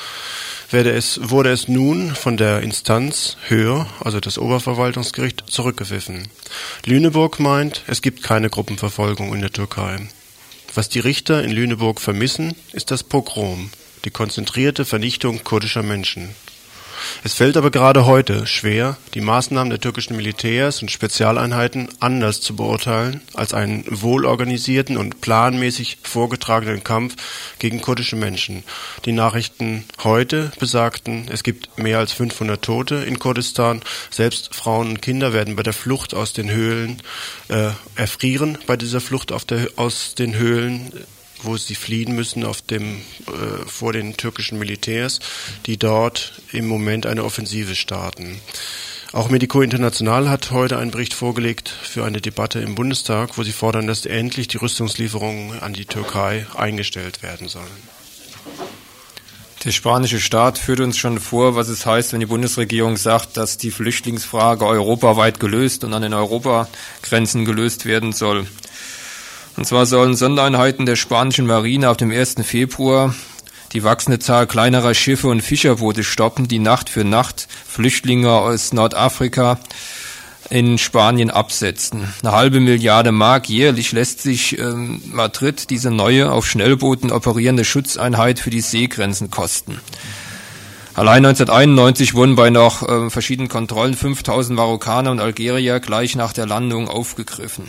[0.71, 6.29] werde es, wurde es nun von der Instanz höher, also das Oberverwaltungsgericht, zurückgepfiffen.
[6.85, 10.09] Lüneburg meint, es gibt keine Gruppenverfolgung in der Türkei.
[10.75, 13.71] Was die Richter in Lüneburg vermissen, ist das Pogrom,
[14.05, 16.35] die konzentrierte Vernichtung kurdischer Menschen.
[17.23, 22.57] Es fällt aber gerade heute schwer, die Maßnahmen der türkischen Militärs und Spezialeinheiten anders zu
[22.57, 27.17] beurteilen als einen wohlorganisierten und planmäßig vorgetragenen Kampf
[27.59, 28.65] gegen kurdische Menschen.
[29.05, 33.83] Die Nachrichten heute besagten, es gibt mehr als 500 Tote in Kurdistan.
[34.11, 37.03] Selbst Frauen und Kinder werden bei der Flucht aus den Höhlen
[37.49, 40.93] äh, erfrieren, bei dieser Flucht der, aus den Höhlen
[41.45, 45.21] wo sie fliehen müssen auf dem, äh, vor den türkischen Militärs,
[45.67, 48.41] die dort im Moment eine Offensive starten.
[49.13, 53.53] Auch Medico International hat heute einen Bericht vorgelegt für eine Debatte im Bundestag, wo sie
[53.53, 57.95] fordern, dass endlich die Rüstungslieferungen an die Türkei eingestellt werden sollen.
[59.65, 63.57] Der spanische Staat führt uns schon vor, was es heißt, wenn die Bundesregierung sagt, dass
[63.57, 68.47] die Flüchtlingsfrage europaweit gelöst und an den Europagrenzen gelöst werden soll.
[69.57, 72.37] Und zwar sollen Sondereinheiten der spanischen Marine ab dem 1.
[72.43, 73.15] Februar
[73.75, 79.59] die wachsende Zahl kleinerer Schiffe und Fischerboote stoppen, die Nacht für Nacht Flüchtlinge aus Nordafrika
[80.49, 82.13] in Spanien absetzen.
[82.23, 88.39] Eine halbe Milliarde Mark jährlich lässt sich ähm, Madrid diese neue auf Schnellbooten operierende Schutzeinheit
[88.39, 89.81] für die Seegrenzen kosten.
[90.95, 96.47] Allein 1991 wurden bei noch äh, verschiedenen Kontrollen 5000 Marokkaner und Algerier gleich nach der
[96.47, 97.69] Landung aufgegriffen.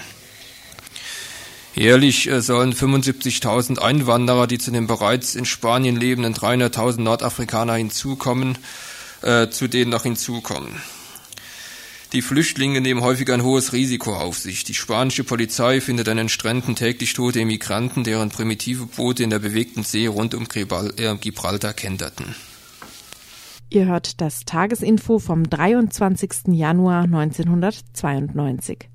[1.75, 8.57] Jährlich äh, sollen 75.000 Einwanderer, die zu den bereits in Spanien lebenden 300.000 Nordafrikaner hinzukommen,
[9.21, 10.81] äh, zu denen noch hinzukommen.
[12.13, 14.63] Die Flüchtlinge nehmen häufig ein hohes Risiko auf sich.
[14.63, 19.39] Die spanische Polizei findet an den Stränden täglich tote Immigranten, deren primitive Boote in der
[19.39, 22.35] bewegten See rund um äh, Gibraltar kenterten.
[23.69, 26.53] Ihr hört das Tagesinfo vom 23.
[26.53, 28.87] Januar 1992.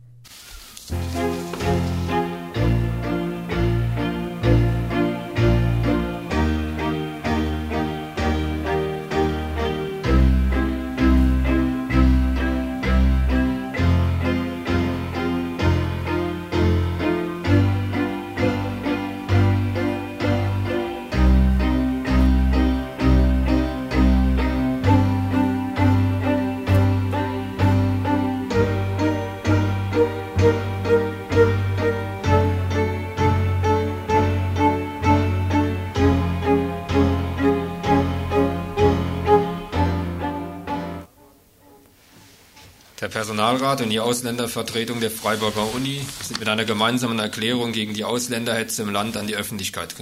[43.20, 48.80] Personalrat und die Ausländervertretung der Freiburger Uni sind mit einer gemeinsamen Erklärung gegen die Ausländerhetze
[48.80, 49.94] im Land an die Öffentlichkeit,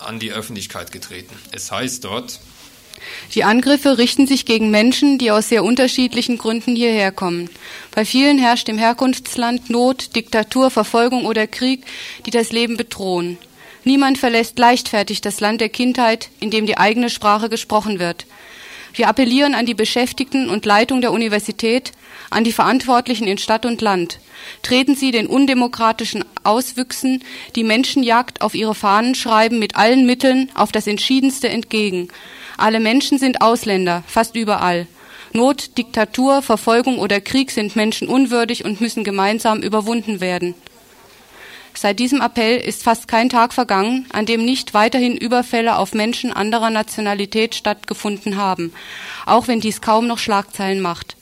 [0.00, 1.36] an die Öffentlichkeit getreten.
[1.52, 2.40] Es heißt dort,
[3.32, 7.48] die Angriffe richten sich gegen Menschen, die aus sehr unterschiedlichen Gründen hierher kommen.
[7.94, 11.84] Bei vielen herrscht im Herkunftsland Not, Diktatur, Verfolgung oder Krieg,
[12.26, 13.38] die das Leben bedrohen.
[13.84, 18.26] Niemand verlässt leichtfertig das Land der Kindheit, in dem die eigene Sprache gesprochen wird.
[18.94, 21.92] Wir appellieren an die Beschäftigten und Leitung der Universität,
[22.30, 24.20] an die Verantwortlichen in Stadt und Land.
[24.62, 27.24] Treten Sie den undemokratischen Auswüchsen,
[27.56, 32.08] die Menschenjagd auf ihre Fahnen schreiben, mit allen Mitteln auf das Entschiedenste entgegen.
[32.56, 34.86] Alle Menschen sind Ausländer, fast überall.
[35.32, 40.54] Not, Diktatur, Verfolgung oder Krieg sind Menschen unwürdig und müssen gemeinsam überwunden werden.
[41.76, 46.32] Seit diesem Appell ist fast kein Tag vergangen, an dem nicht weiterhin Überfälle auf Menschen
[46.32, 48.72] anderer Nationalität stattgefunden haben,
[49.26, 51.16] auch wenn dies kaum noch Schlagzeilen macht.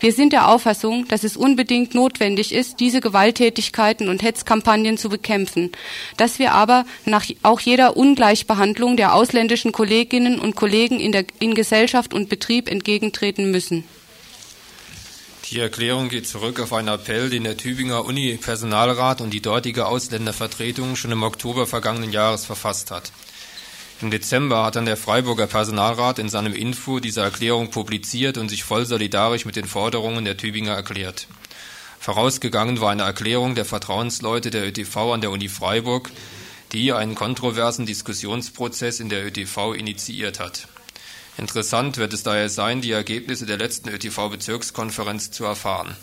[0.00, 5.70] Wir sind der Auffassung, dass es unbedingt notwendig ist, diese Gewalttätigkeiten und Hetzkampagnen zu bekämpfen,
[6.16, 11.54] dass wir aber nach auch jeder Ungleichbehandlung der ausländischen Kolleginnen und Kollegen in, der, in
[11.54, 13.84] Gesellschaft und Betrieb entgegentreten müssen.
[15.50, 20.94] Die Erklärung geht zurück auf einen Appell, den der Tübinger Uni-Personalrat und die dortige Ausländervertretung
[20.94, 23.10] schon im Oktober vergangenen Jahres verfasst hat.
[24.00, 28.62] Im Dezember hat dann der Freiburger Personalrat in seinem Info diese Erklärung publiziert und sich
[28.62, 31.26] voll solidarisch mit den Forderungen der Tübinger erklärt.
[31.98, 36.12] Vorausgegangen war eine Erklärung der Vertrauensleute der ÖTV an der Uni Freiburg,
[36.70, 40.68] die einen kontroversen Diskussionsprozess in der ÖTV initiiert hat.
[41.40, 45.96] Interessant wird es daher sein, die Ergebnisse der letzten ÖTV-Bezirkskonferenz zu erfahren.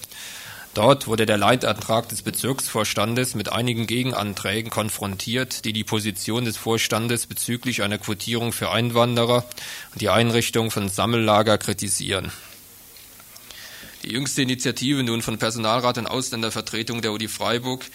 [0.73, 7.27] Dort wurde der Leitantrag des Bezirksvorstandes mit einigen Gegenanträgen konfrontiert, die die Position des Vorstandes
[7.27, 9.45] bezüglich einer Quotierung für Einwanderer
[9.91, 12.31] und die Einrichtung von Sammellager kritisieren.
[14.01, 17.85] Die jüngste Initiative nun von Personalrat und Ausländervertretung der Uni Freiburg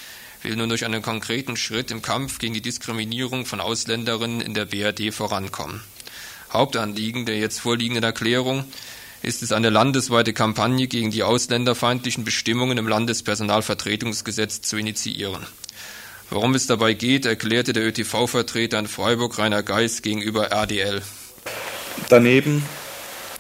[0.43, 4.66] will nun durch einen konkreten Schritt im Kampf gegen die Diskriminierung von Ausländerinnen in der
[4.66, 5.82] BRD vorankommen.
[6.53, 8.64] Hauptanliegen der jetzt vorliegenden Erklärung
[9.22, 15.46] ist es, eine landesweite Kampagne gegen die ausländerfeindlichen Bestimmungen im Landespersonalvertretungsgesetz zu initiieren.
[16.30, 21.03] Worum es dabei geht, erklärte der ÖTV-Vertreter in Freiburg Rainer Geis gegenüber RDL.
[22.09, 22.64] Daneben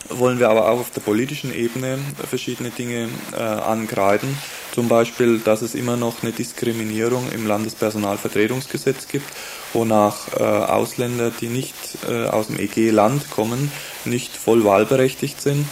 [0.08, 1.98] wollen wir aber auch auf der politischen Ebene
[2.28, 4.36] verschiedene Dinge äh, angreifen.
[4.74, 9.26] Zum Beispiel, dass es immer noch eine Diskriminierung im Landespersonalvertretungsgesetz gibt,
[9.72, 11.74] wonach äh, Ausländer, die nicht
[12.08, 13.72] äh, aus dem EG-Land kommen,
[14.04, 15.66] nicht voll wahlberechtigt sind.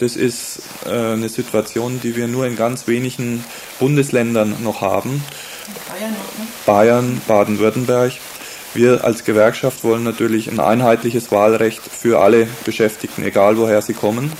[0.00, 3.44] Das ist äh, eine Situation, die wir nur in ganz wenigen
[3.78, 5.22] Bundesländern noch haben.
[5.88, 6.16] Bayern,
[6.66, 8.12] Bayern Baden-Württemberg.
[8.72, 14.32] Wir als Gewerkschaft wollen natürlich ein einheitliches Wahlrecht für alle Beschäftigten, egal woher sie kommen.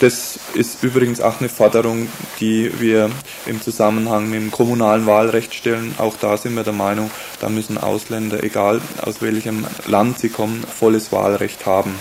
[0.00, 2.08] Das ist übrigens auch eine Forderung,
[2.40, 3.10] die wir
[3.46, 5.94] im Zusammenhang mit dem kommunalen Wahlrecht stellen.
[5.98, 7.10] Auch da sind wir der Meinung,
[7.40, 11.94] da müssen Ausländer, egal aus welchem Land sie kommen, volles Wahlrecht haben.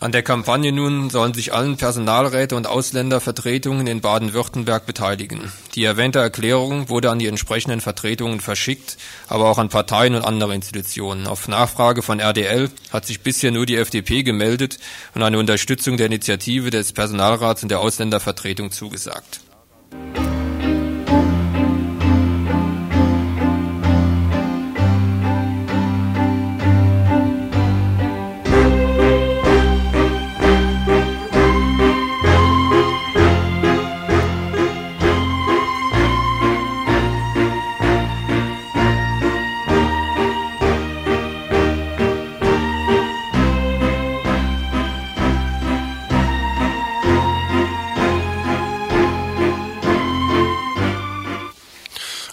[0.00, 5.52] An der Kampagne nun sollen sich allen Personalräte und Ausländervertretungen in Baden-Württemberg beteiligen.
[5.74, 8.96] Die erwähnte Erklärung wurde an die entsprechenden Vertretungen verschickt,
[9.28, 11.26] aber auch an Parteien und andere Institutionen.
[11.26, 14.78] Auf Nachfrage von RDL hat sich bisher nur die FDP gemeldet
[15.14, 19.42] und eine Unterstützung der Initiative des Personalrats und der Ausländervertretung zugesagt.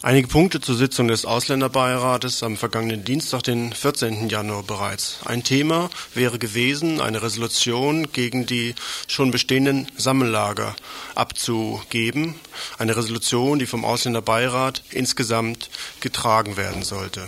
[0.08, 4.30] Einige Punkte zur Sitzung des Ausländerbeirates am vergangenen Dienstag, den 14.
[4.30, 5.18] Januar bereits.
[5.26, 8.74] Ein Thema wäre gewesen, eine Resolution gegen die
[9.08, 10.78] schon bestehenden Sammellager
[11.14, 12.36] abzugeben.
[12.78, 17.28] Eine Resolution, die vom Ausländerbeirat insgesamt getragen werden sollte.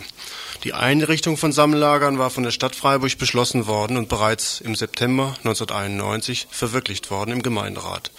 [0.64, 5.36] Die Einrichtung von Sammellagern war von der Stadt Freiburg beschlossen worden und bereits im September
[5.40, 8.10] 1991 verwirklicht worden im Gemeinderat.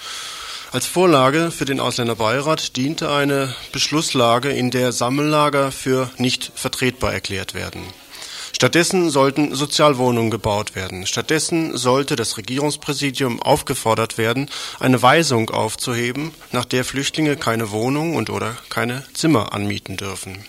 [0.72, 7.54] Als Vorlage für den Ausländerbeirat diente eine Beschlusslage, in der Sammellager für nicht vertretbar erklärt
[7.54, 7.82] werden.
[8.52, 11.08] Stattdessen sollten Sozialwohnungen gebaut werden.
[11.08, 14.48] Stattdessen sollte das Regierungspräsidium aufgefordert werden,
[14.78, 20.44] eine Weisung aufzuheben, nach der Flüchtlinge keine Wohnung und oder keine Zimmer anmieten dürfen.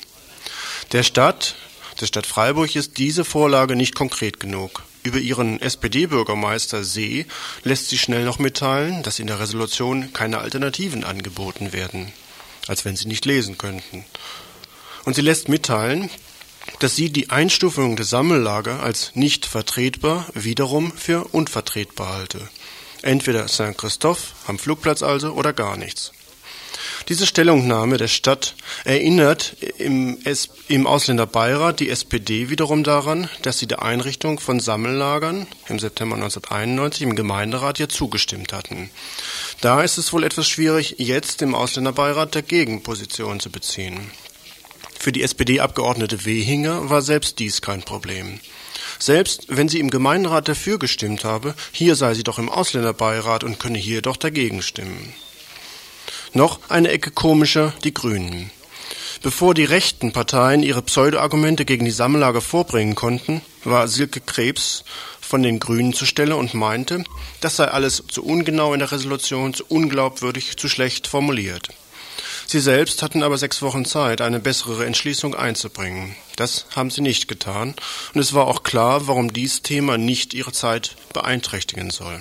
[0.91, 1.55] Der Stadt,
[1.99, 4.83] der Stadt Freiburg ist diese Vorlage nicht konkret genug.
[5.03, 7.25] Über ihren SPD-Bürgermeister See
[7.63, 12.13] lässt sich schnell noch mitteilen, dass in der Resolution keine Alternativen angeboten werden,
[12.67, 14.05] als wenn sie nicht lesen könnten.
[15.05, 16.09] Und sie lässt mitteilen,
[16.79, 22.49] dass sie die Einstufung der Sammellager als nicht vertretbar wiederum für unvertretbar halte.
[23.01, 26.11] Entweder Saint-Christophe am Flugplatz also oder gar nichts.
[27.09, 28.55] Diese Stellungnahme der Stadt
[28.85, 30.17] erinnert im,
[30.67, 37.01] im Ausländerbeirat die SPD wiederum daran, dass sie der Einrichtung von Sammellagern im September 1991
[37.03, 38.89] im Gemeinderat ja zugestimmt hatten.
[39.61, 44.11] Da ist es wohl etwas schwierig, jetzt im Ausländerbeirat dagegen Position zu beziehen.
[44.99, 48.39] Für die SPD-Abgeordnete Wehinger war selbst dies kein Problem.
[48.99, 53.59] Selbst wenn sie im Gemeinderat dafür gestimmt habe, hier sei sie doch im Ausländerbeirat und
[53.59, 55.13] könne hier doch dagegen stimmen.
[56.33, 58.51] Noch eine Ecke komischer die Grünen.
[59.21, 64.85] Bevor die rechten Parteien ihre Pseudo-Argumente gegen die Sammellager vorbringen konnten, war Silke Krebs
[65.19, 67.03] von den Grünen zur Stelle und meinte,
[67.41, 71.67] das sei alles zu ungenau in der Resolution, zu unglaubwürdig, zu schlecht formuliert.
[72.47, 76.15] Sie selbst hatten aber sechs Wochen Zeit, eine bessere Entschließung einzubringen.
[76.37, 77.75] Das haben sie nicht getan,
[78.13, 82.19] und es war auch klar, warum dies Thema nicht ihre Zeit beeinträchtigen soll.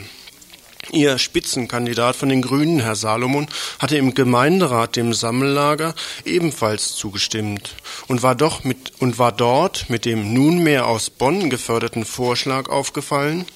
[0.92, 3.46] Ihr Spitzenkandidat von den Grünen, Herr Salomon,
[3.78, 7.76] hatte im Gemeinderat dem Sammellager ebenfalls zugestimmt
[8.08, 13.46] und war doch mit und war dort mit dem nunmehr aus Bonn geförderten Vorschlag aufgefallen,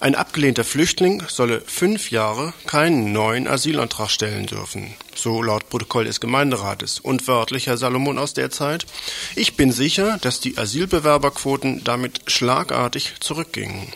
[0.00, 4.94] ein abgelehnter Flüchtling solle fünf Jahre keinen neuen Asylantrag stellen dürfen.
[5.16, 7.00] So laut Protokoll des Gemeinderates.
[7.00, 8.86] Und wörtlich, Herr Salomon aus der Zeit.
[9.34, 13.92] Ich bin sicher, dass die Asylbewerberquoten damit schlagartig zurückgingen.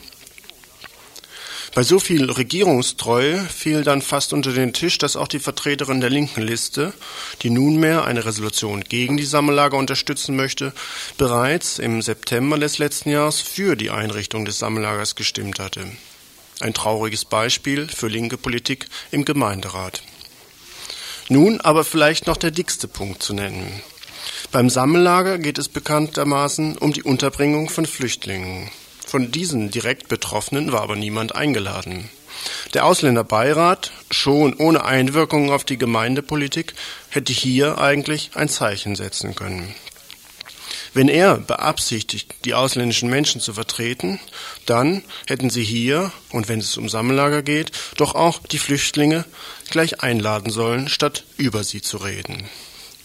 [1.75, 6.11] Bei so viel Regierungstreue fiel dann fast unter den Tisch, dass auch die Vertreterin der
[6.11, 6.93] linken Liste,
[7.41, 10.75] die nunmehr eine Resolution gegen die Sammellager unterstützen möchte,
[11.17, 15.87] bereits im September des letzten Jahres für die Einrichtung des Sammellagers gestimmt hatte.
[16.61, 20.03] Ein trauriges Beispiel für linke Politik im Gemeinderat.
[21.31, 23.81] Nun aber vielleicht noch der dickste Punkt zu nennen.
[24.51, 28.71] Beim Sammellager geht es bekanntermaßen um die Unterbringung von Flüchtlingen.
[29.13, 32.09] Von diesen direkt Betroffenen war aber niemand eingeladen.
[32.73, 36.73] Der Ausländerbeirat, schon ohne Einwirkung auf die Gemeindepolitik,
[37.11, 39.75] hätte hier eigentlich ein Zeichen setzen können.
[40.95, 44.19] Wenn er beabsichtigt, die ausländischen Menschen zu vertreten,
[44.65, 49.27] dann hätten sie hier, und wenn es um Sammellager geht, doch auch die Flüchtlinge
[49.69, 52.49] gleich einladen sollen, statt über sie zu reden.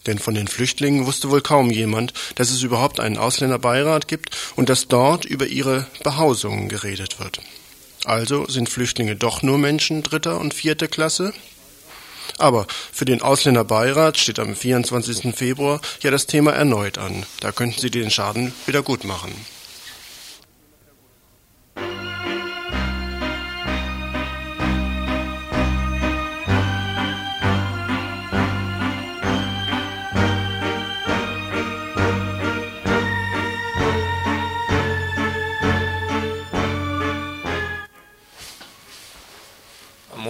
[0.07, 4.69] Denn von den Flüchtlingen wusste wohl kaum jemand, dass es überhaupt einen Ausländerbeirat gibt und
[4.69, 7.41] dass dort über ihre Behausungen geredet wird.
[8.05, 11.33] Also sind Flüchtlinge doch nur Menschen dritter und vierter Klasse?
[12.37, 15.35] Aber für den Ausländerbeirat steht am 24.
[15.35, 17.25] Februar ja das Thema erneut an.
[17.39, 19.33] Da könnten Sie den Schaden wieder gut machen.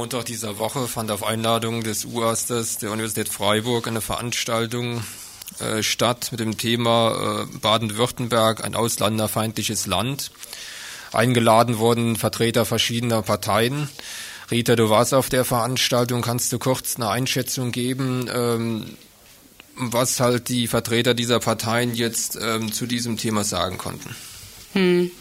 [0.08, 5.04] Montag dieser Woche fand auf Einladung des UASters der Universität Freiburg eine Veranstaltung
[5.60, 10.32] äh, statt mit dem Thema äh, Baden-Württemberg, ein ausländerfeindliches Land.
[11.12, 13.90] Eingeladen wurden Vertreter verschiedener Parteien.
[14.50, 16.22] Rita, du warst auf der Veranstaltung.
[16.22, 18.98] Kannst du kurz eine Einschätzung geben, ähm,
[19.76, 24.16] was halt die Vertreter dieser Parteien jetzt ähm, zu diesem Thema sagen konnten?
[24.78, 25.12] Hm.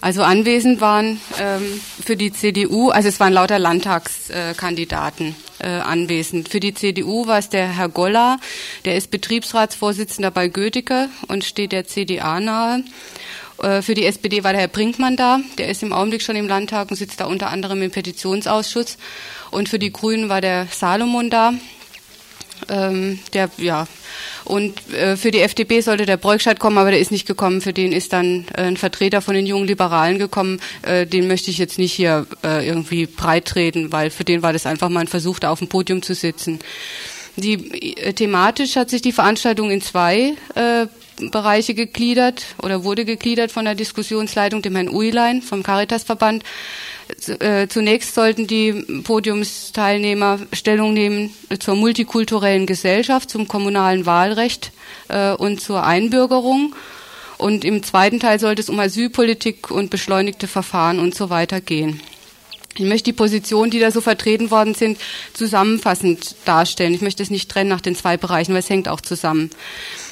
[0.00, 6.48] Also anwesend waren ähm, für die CDU, also es waren lauter Landtagskandidaten äh, anwesend.
[6.48, 8.38] Für die CDU war es der Herr Goller,
[8.84, 12.84] der ist Betriebsratsvorsitzender bei Goethe und steht der CDA nahe.
[13.62, 16.48] Äh, für die SPD war der Herr Brinkmann da, der ist im Augenblick schon im
[16.48, 18.96] Landtag und sitzt da unter anderem im Petitionsausschuss.
[19.50, 21.54] Und für die Grünen war der Salomon da,
[22.68, 23.86] ähm, der ja
[24.46, 27.60] und äh, für die FDP sollte der Breukscheid kommen, aber der ist nicht gekommen.
[27.60, 30.60] Für den ist dann äh, ein Vertreter von den jungen Liberalen gekommen.
[30.82, 34.66] Äh, den möchte ich jetzt nicht hier äh, irgendwie breitreden, weil für den war das
[34.66, 36.60] einfach mal ein Versuch, da auf dem Podium zu sitzen.
[37.34, 40.86] Die, äh, thematisch hat sich die Veranstaltung in zwei äh,
[41.30, 46.44] Bereiche gegliedert oder wurde gegliedert von der Diskussionsleitung, dem Herrn Uilein vom Caritasverband.
[47.40, 48.72] Äh, zunächst sollten die
[49.04, 54.72] Podiumsteilnehmer Stellung nehmen zur multikulturellen Gesellschaft, zum kommunalen Wahlrecht
[55.08, 56.74] äh, und zur Einbürgerung.
[57.38, 62.00] Und im zweiten Teil sollte es um Asylpolitik und beschleunigte Verfahren und so weiter gehen.
[62.78, 64.98] Ich möchte die Positionen, die da so vertreten worden sind,
[65.32, 66.92] zusammenfassend darstellen.
[66.92, 69.50] Ich möchte es nicht trennen nach den zwei Bereichen, weil es hängt auch zusammen.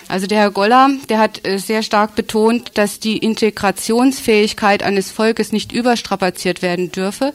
[0.08, 5.52] Also der Herr Goller, der hat äh, sehr stark betont, dass die Integrationsfähigkeit eines Volkes
[5.52, 7.32] nicht überstrapaziert werden dürfe.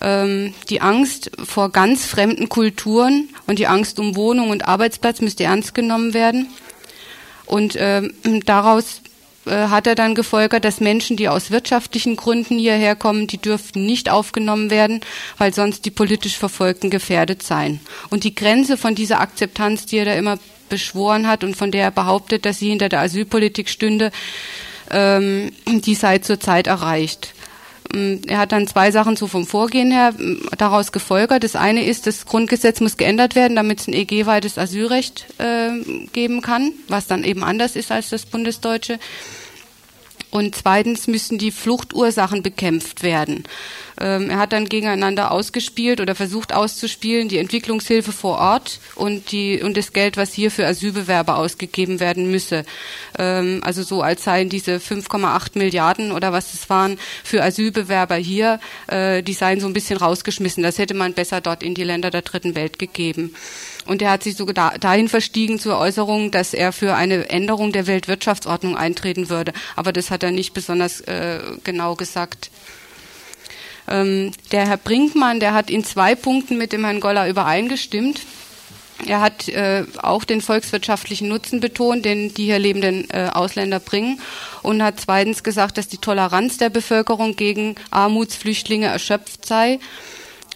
[0.00, 5.44] Ähm, die Angst vor ganz fremden Kulturen und die Angst um Wohnung und Arbeitsplatz müsste
[5.44, 6.46] ernst genommen werden.
[7.46, 8.12] Und ähm,
[8.44, 9.00] daraus
[9.46, 13.86] äh, hat er dann gefolgert, dass Menschen, die aus wirtschaftlichen Gründen hierher kommen, die dürften
[13.86, 15.00] nicht aufgenommen werden,
[15.38, 17.80] weil sonst die politisch Verfolgten gefährdet seien.
[18.10, 21.84] Und die Grenze von dieser Akzeptanz, die er da immer beschworen hat und von der
[21.84, 24.10] er behauptet, dass sie hinter der Asylpolitik stünde,
[24.90, 27.34] ähm, die sei zurzeit erreicht.
[27.94, 31.44] Ähm, er hat dann zwei Sachen so vom Vorgehen her ähm, daraus gefolgert.
[31.44, 36.42] Das eine ist, das Grundgesetz muss geändert werden, damit es ein EG-weites Asylrecht äh, geben
[36.42, 38.98] kann, was dann eben anders ist als das bundesdeutsche.
[40.30, 43.44] Und zweitens müssen die Fluchtursachen bekämpft werden.
[43.98, 49.62] Ähm, er hat dann gegeneinander ausgespielt oder versucht auszuspielen die Entwicklungshilfe vor Ort und die
[49.62, 52.64] und das Geld, was hier für Asylbewerber ausgegeben werden müsse.
[53.18, 58.60] Ähm, also so als seien diese 5,8 Milliarden oder was es waren für Asylbewerber hier,
[58.86, 60.62] äh, die seien so ein bisschen rausgeschmissen.
[60.62, 63.34] Das hätte man besser dort in die Länder der dritten Welt gegeben.
[63.88, 67.86] Und er hat sich sogar dahin verstiegen zur Äußerung, dass er für eine Änderung der
[67.86, 69.54] Weltwirtschaftsordnung eintreten würde.
[69.76, 72.50] Aber das hat er nicht besonders äh, genau gesagt.
[73.88, 78.20] Ähm, der Herr Brinkmann, der hat in zwei Punkten mit dem Herrn Goller übereingestimmt.
[79.06, 84.20] Er hat äh, auch den volkswirtschaftlichen Nutzen betont, den die hier lebenden äh, Ausländer bringen
[84.62, 89.78] und hat zweitens gesagt, dass die Toleranz der Bevölkerung gegen Armutsflüchtlinge erschöpft sei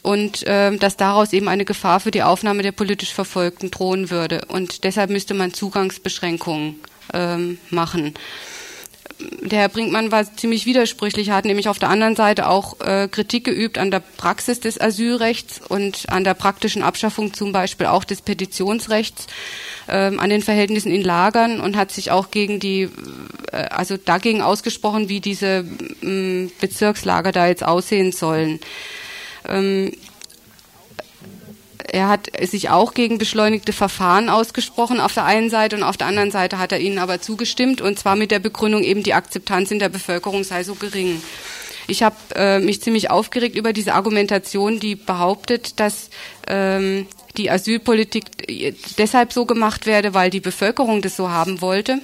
[0.03, 4.43] und äh, dass daraus eben eine Gefahr für die Aufnahme der politisch Verfolgten drohen würde.
[4.49, 6.81] Und deshalb müsste man Zugangsbeschränkungen
[7.15, 8.15] ähm, machen
[9.41, 13.09] der Herr Brinkmann war ziemlich widersprüchlich, er hat nämlich auf der anderen Seite auch äh,
[13.09, 18.05] Kritik geübt an der Praxis des Asylrechts und an der praktischen Abschaffung zum Beispiel auch
[18.05, 19.27] des Petitionsrechts,
[19.89, 22.89] ähm, an den Verhältnissen in Lagern und hat sich auch gegen die,
[23.53, 25.65] äh, also dagegen ausgesprochen, wie diese
[26.03, 28.61] äh, Bezirkslager da jetzt aussehen sollen.
[29.49, 29.93] Ähm,
[31.93, 36.07] er hat sich auch gegen beschleunigte Verfahren ausgesprochen auf der einen Seite und auf der
[36.07, 39.71] anderen Seite hat er ihnen aber zugestimmt und zwar mit der Begründung eben die Akzeptanz
[39.71, 41.21] in der Bevölkerung sei so gering.
[41.89, 46.09] Ich habe äh, mich ziemlich aufgeregt über diese Argumentation, die behauptet, dass
[46.47, 48.25] ähm, die Asylpolitik
[48.99, 51.99] deshalb so gemacht werde, weil die Bevölkerung das so haben wollte.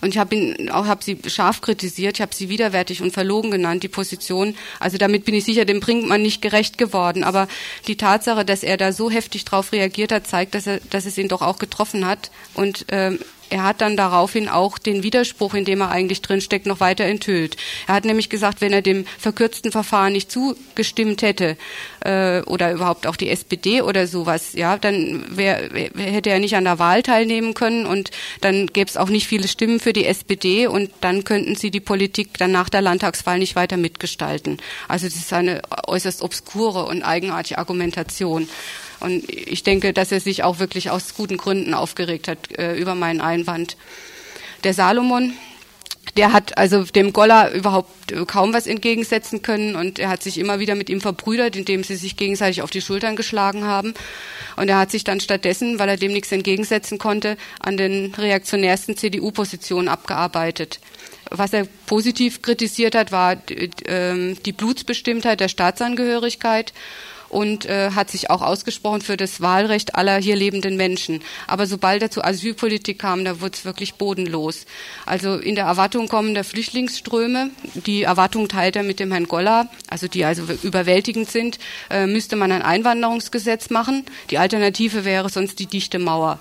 [0.00, 3.50] Und ich habe ihn auch habe sie scharf kritisiert, ich habe sie widerwärtig und verlogen
[3.50, 4.56] genannt, die Position.
[4.80, 7.24] Also damit bin ich sicher dem Brinkmann nicht gerecht geworden.
[7.24, 7.48] Aber
[7.86, 11.18] die Tatsache, dass er da so heftig drauf reagiert hat, zeigt, dass er, dass es
[11.18, 12.30] ihn doch auch getroffen hat.
[12.54, 13.18] Und ähm,
[13.50, 17.56] er hat dann daraufhin auch den Widerspruch, in dem er eigentlich drinsteckt, noch weiter enthüllt.
[17.86, 21.56] Er hat nämlich gesagt, wenn er dem verkürzten Verfahren nicht zugestimmt hätte
[22.00, 26.64] äh, oder überhaupt auch die SPD oder sowas, ja, dann wär, hätte er nicht an
[26.64, 30.66] der Wahl teilnehmen können und dann gäbe es auch nicht viele Stimmen für die SPD
[30.66, 34.58] und dann könnten sie die Politik dann nach der Landtagswahl nicht weiter mitgestalten.
[34.88, 38.48] Also das ist eine äußerst obskure und eigenartige Argumentation.
[39.00, 42.94] Und ich denke, dass er sich auch wirklich aus guten Gründen aufgeregt hat äh, über
[42.94, 43.76] meinen Einwand.
[44.64, 45.34] Der Salomon,
[46.16, 50.38] der hat also dem Golla überhaupt äh, kaum was entgegensetzen können und er hat sich
[50.38, 53.94] immer wieder mit ihm verbrüdert, indem sie sich gegenseitig auf die Schultern geschlagen haben.
[54.56, 58.96] Und er hat sich dann stattdessen, weil er dem nichts entgegensetzen konnte, an den reaktionärsten
[58.96, 60.80] CDU-Positionen abgearbeitet.
[61.30, 66.72] Was er positiv kritisiert hat, war äh, die Blutsbestimmtheit der Staatsangehörigkeit
[67.36, 71.20] und äh, hat sich auch ausgesprochen für das Wahlrecht aller hier lebenden Menschen.
[71.46, 74.64] Aber sobald er zur Asylpolitik kam, da wurde es wirklich bodenlos.
[75.04, 80.08] Also in der Erwartung kommender Flüchtlingsströme, die Erwartung teilt er mit dem Herrn Goller, also
[80.08, 81.58] die also überwältigend sind,
[81.90, 84.06] äh, müsste man ein Einwanderungsgesetz machen.
[84.30, 86.38] Die Alternative wäre sonst die dichte Mauer.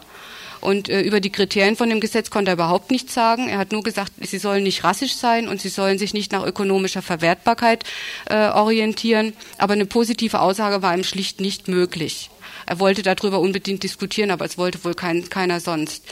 [0.65, 3.47] Und äh, über die Kriterien von dem Gesetz konnte er überhaupt nichts sagen.
[3.47, 6.43] Er hat nur gesagt, sie sollen nicht rassisch sein und sie sollen sich nicht nach
[6.43, 7.83] ökonomischer Verwertbarkeit
[8.27, 9.33] äh, orientieren.
[9.59, 12.31] Aber eine positive Aussage war ihm schlicht nicht möglich.
[12.65, 16.03] Er wollte darüber unbedingt diskutieren, aber es wollte wohl kein, keiner sonst.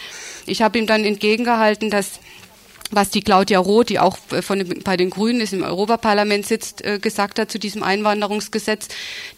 [0.45, 2.19] Ich habe ihm dann entgegengehalten, dass
[2.95, 6.83] was die Claudia Roth, die auch äh, von, bei den Grünen ist, im Europaparlament sitzt,
[6.83, 8.87] äh, gesagt hat zu diesem Einwanderungsgesetz,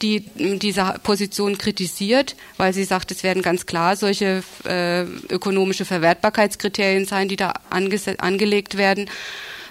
[0.01, 7.05] die diese Position kritisiert, weil sie sagt, es werden ganz klar solche äh, ökonomische Verwertbarkeitskriterien
[7.05, 9.09] sein, die da angelegt werden.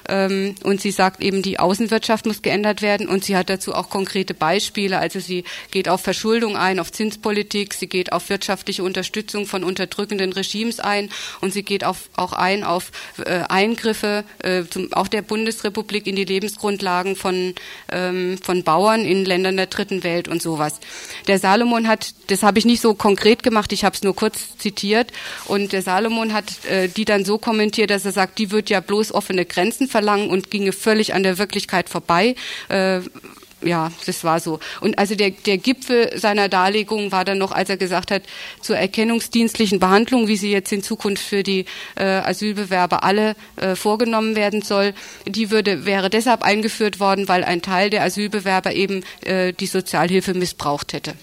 [0.08, 3.88] Ähm, und sie sagt eben, die Außenwirtschaft muss geändert werden und sie hat dazu auch
[3.88, 4.98] konkrete Beispiele.
[4.98, 10.32] Also sie geht auf Verschuldung ein, auf Zinspolitik, sie geht auf wirtschaftliche Unterstützung von unterdrückenden
[10.32, 12.90] Regimes ein und sie geht auf, auch ein auf
[13.24, 17.54] äh, Eingriffe äh, zum, auch der Bundesrepublik in die Lebensgrundlagen von,
[17.90, 20.80] ähm, von Bauern in Ländern der dritten Welt und sowas.
[21.26, 24.58] Der Salomon hat, das habe ich nicht so konkret gemacht, ich habe es nur kurz
[24.58, 25.12] zitiert
[25.46, 28.80] und der Salomon hat äh, die dann so kommentiert, dass er sagt, die wird ja
[28.80, 32.34] bloß offene Grenzen verlangen und ginge völlig an der Wirklichkeit vorbei.
[32.68, 32.98] Äh,
[33.62, 34.58] ja, das war so.
[34.80, 38.24] Und also der, der Gipfel seiner Darlegung war dann noch, als er gesagt hat,
[38.60, 41.64] zur erkennungsdienstlichen Behandlung, wie sie jetzt in Zukunft für die
[41.94, 44.94] äh, Asylbewerber alle äh, vorgenommen werden soll,
[45.26, 50.34] die würde, wäre deshalb eingeführt worden, weil ein Teil der Asylbewerber eben äh, die Sozialhilfe
[50.34, 51.14] missbraucht hätte.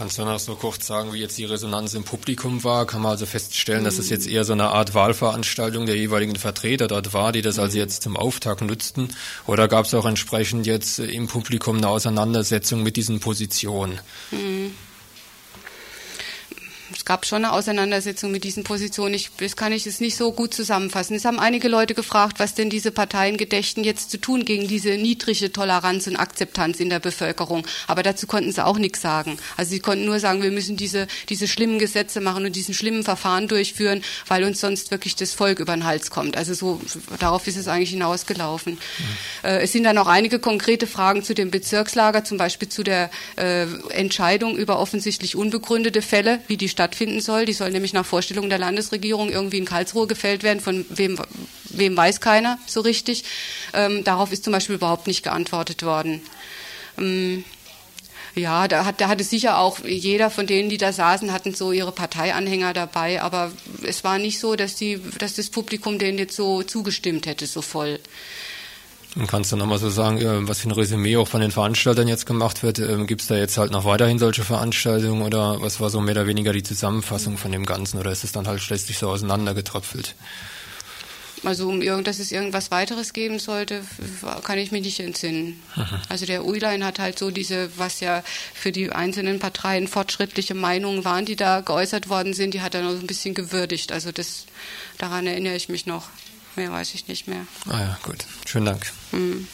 [0.00, 2.86] Kannst du noch so kurz sagen, wie jetzt die Resonanz im Publikum war?
[2.86, 6.88] Kann man also feststellen, dass es jetzt eher so eine Art Wahlveranstaltung der jeweiligen Vertreter
[6.88, 9.10] dort war, die das also jetzt zum Auftakt nutzten?
[9.46, 14.00] Oder gab es auch entsprechend jetzt im Publikum eine Auseinandersetzung mit diesen Positionen?
[14.30, 14.72] Mhm
[17.00, 19.14] es gab schon eine Auseinandersetzung mit diesen Positionen.
[19.14, 21.16] Ich, das kann ich jetzt nicht so gut zusammenfassen.
[21.16, 24.90] Es haben einige Leute gefragt, was denn diese Parteien gedächten, jetzt zu tun gegen diese
[24.98, 27.66] niedrige Toleranz und Akzeptanz in der Bevölkerung.
[27.86, 29.38] Aber dazu konnten sie auch nichts sagen.
[29.56, 33.02] Also sie konnten nur sagen, wir müssen diese, diese schlimmen Gesetze machen und diesen schlimmen
[33.02, 36.36] Verfahren durchführen, weil uns sonst wirklich das Volk über den Hals kommt.
[36.36, 36.82] Also so,
[37.18, 38.74] darauf ist es eigentlich hinausgelaufen.
[38.74, 39.48] Mhm.
[39.48, 43.10] Äh, es sind dann auch einige konkrete Fragen zu dem Bezirkslager, zum Beispiel zu der
[43.36, 47.46] äh, Entscheidung über offensichtlich unbegründete Fälle, wie die stattfinden soll.
[47.46, 50.60] Die soll nämlich nach Vorstellung der Landesregierung irgendwie in Karlsruhe gefällt werden.
[50.60, 51.18] Von wem,
[51.70, 53.24] wem weiß keiner so richtig.
[53.72, 56.20] Ähm, darauf ist zum Beispiel überhaupt nicht geantwortet worden.
[56.98, 57.44] Ähm,
[58.34, 61.72] ja, da hat, da hatte sicher auch jeder von denen, die da saßen, hatten so
[61.72, 63.50] ihre Parteianhänger dabei, aber
[63.82, 67.60] es war nicht so, dass, die, dass das Publikum denen jetzt so zugestimmt hätte, so
[67.60, 67.98] voll.
[69.16, 72.26] Und kannst du nochmal so sagen, was für ein Resümee auch von den Veranstaltern jetzt
[72.26, 72.78] gemacht wird?
[72.78, 76.14] Ähm, Gibt es da jetzt halt noch weiterhin solche Veranstaltungen oder was war so mehr
[76.14, 80.14] oder weniger die Zusammenfassung von dem Ganzen oder ist es dann halt schließlich so auseinandergetröpfelt?
[81.42, 83.82] Also um irgend, dass es irgendwas weiteres geben sollte,
[84.44, 85.60] kann ich mich nicht entsinnen.
[85.74, 85.86] Mhm.
[86.08, 91.04] Also der Uilein hat halt so diese, was ja für die einzelnen Parteien fortschrittliche Meinungen
[91.04, 93.90] waren, die da geäußert worden sind, die hat er noch so ein bisschen gewürdigt.
[93.90, 94.44] Also das,
[94.98, 96.10] daran erinnere ich mich noch.
[96.56, 97.46] Mehr weiß ich nicht mehr.
[97.68, 98.24] Ah ja, gut.
[98.46, 98.92] Schönen Dank.
[99.12, 99.48] Mhm.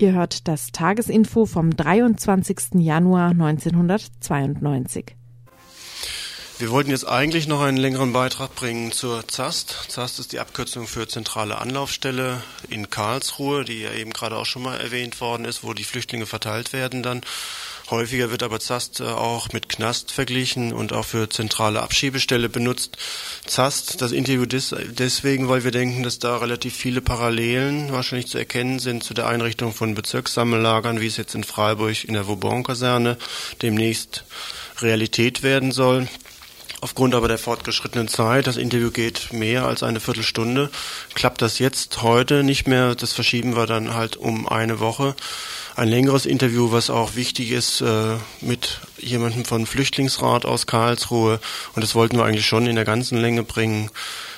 [0.00, 2.74] Ihr hört das Tagesinfo vom 23.
[2.74, 5.16] Januar 1992.
[6.60, 9.86] Wir wollten jetzt eigentlich noch einen längeren Beitrag bringen zur ZAST.
[9.88, 14.62] ZAST ist die Abkürzung für Zentrale Anlaufstelle in Karlsruhe, die ja eben gerade auch schon
[14.62, 17.22] mal erwähnt worden ist, wo die Flüchtlinge verteilt werden dann.
[17.90, 22.98] Häufiger wird aber ZAST äh, auch mit Knast verglichen und auch für zentrale Abschiebestelle benutzt.
[23.46, 28.78] ZAST, das Interview deswegen, weil wir denken, dass da relativ viele Parallelen wahrscheinlich zu erkennen
[28.78, 33.16] sind zu der Einrichtung von Bezirkssammellagern, wie es jetzt in Freiburg in der Vauban-Kaserne
[33.62, 34.24] demnächst
[34.80, 36.08] Realität werden soll.
[36.80, 40.70] Aufgrund aber der fortgeschrittenen Zeit, das Interview geht mehr als eine Viertelstunde,
[41.14, 42.94] klappt das jetzt heute nicht mehr.
[42.94, 45.16] Das verschieben wir dann halt um eine Woche
[45.78, 51.38] ein längeres Interview, was auch wichtig ist, äh, mit jemandem von Flüchtlingsrat aus Karlsruhe.
[51.74, 53.88] Und das wollten wir eigentlich schon in der ganzen Länge bringen,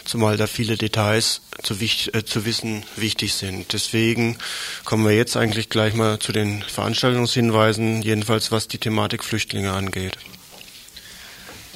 [0.05, 3.73] zumal da viele Details zu, äh, zu wissen wichtig sind.
[3.73, 4.37] Deswegen
[4.85, 10.19] kommen wir jetzt eigentlich gleich mal zu den Veranstaltungshinweisen, jedenfalls was die Thematik Flüchtlinge angeht.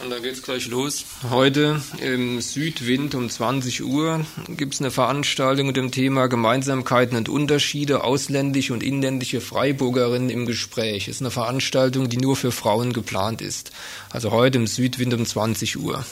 [0.05, 1.07] Und da geht's gleich los.
[1.31, 8.05] Heute im Südwind um 20 Uhr gibt's eine Veranstaltung mit dem Thema Gemeinsamkeiten und Unterschiede,
[8.05, 11.09] ausländische und inländische Freiburgerinnen im Gespräch.
[11.09, 13.71] Ist eine Veranstaltung, die nur für Frauen geplant ist.
[14.11, 16.05] Also heute im Südwind um 20 Uhr.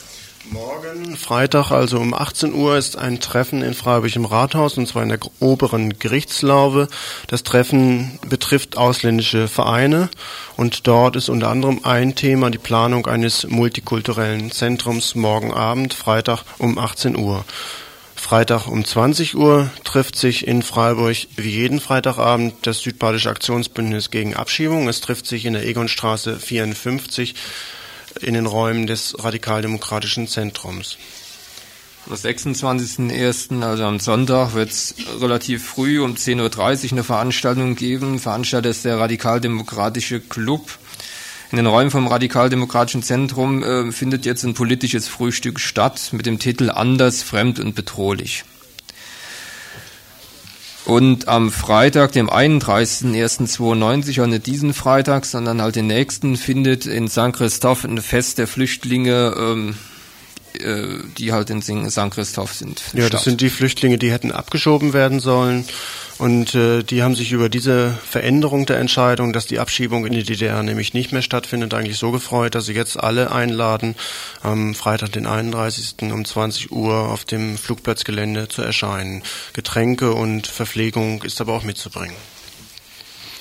[0.51, 5.03] Morgen, Freitag, also um 18 Uhr, ist ein Treffen in Freiburg im Rathaus, und zwar
[5.03, 6.89] in der oberen Gerichtslaube.
[7.27, 10.09] Das Treffen betrifft ausländische Vereine
[10.57, 16.43] und dort ist unter anderem ein Thema die Planung eines multikulturellen Zentrums morgen Abend, Freitag
[16.57, 17.45] um 18 Uhr.
[18.15, 24.33] Freitag um 20 Uhr trifft sich in Freiburg wie jeden Freitagabend das Südbadische Aktionsbündnis gegen
[24.33, 24.87] Abschiebung.
[24.87, 27.35] Es trifft sich in der Egonstraße 54
[28.21, 30.97] in den Räumen des radikaldemokratischen Zentrums.
[32.05, 38.19] Am 26.01., also am Sonntag, wird es relativ früh um 10.30 Uhr eine Veranstaltung geben.
[38.19, 40.77] Veranstalter ist der Radikaldemokratische Club.
[41.51, 46.39] In den Räumen vom Radikaldemokratischen Zentrum äh, findet jetzt ein politisches Frühstück statt mit dem
[46.39, 48.43] Titel Anders, Fremd und Bedrohlich.
[50.85, 57.07] Und am Freitag, dem 31.01.92, auch nicht diesen Freitag, sondern halt den nächsten, findet in
[57.07, 57.31] St.
[57.31, 59.92] Christoph ein Fest der Flüchtlinge, ähm, äh,
[61.17, 62.11] die halt in St.
[62.11, 62.81] Christoph sind.
[62.93, 63.13] Ja, statt.
[63.13, 65.65] das sind die Flüchtlinge, die hätten abgeschoben werden sollen.
[66.19, 70.23] Und äh, die haben sich über diese Veränderung der Entscheidung, dass die Abschiebung in die
[70.23, 73.95] DDR nämlich nicht mehr stattfindet, eigentlich so gefreut, dass sie jetzt alle einladen,
[74.41, 75.95] am Freitag, den 31.
[76.13, 79.23] um 20 Uhr auf dem Flugplatzgelände zu erscheinen.
[79.53, 82.15] Getränke und Verpflegung ist aber auch mitzubringen.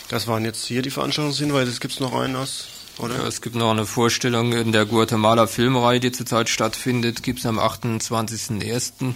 [0.08, 1.70] Das waren jetzt hier die Veranstaltungshinweise.
[1.70, 2.66] Es gibt noch einen aus
[2.98, 3.16] oder?
[3.16, 7.22] Ja, es gibt noch eine Vorstellung in der Guatemala Filmreihe, die zurzeit stattfindet.
[7.22, 9.14] Gibt es am 28.01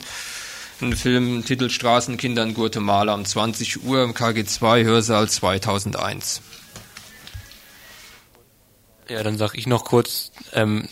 [0.81, 6.43] einen Film Titel Straßenkinder in Guatemala um 20 Uhr im KG2 Hörsaal 2001.
[9.09, 10.89] Ja, dann sag ich noch kurz ähm,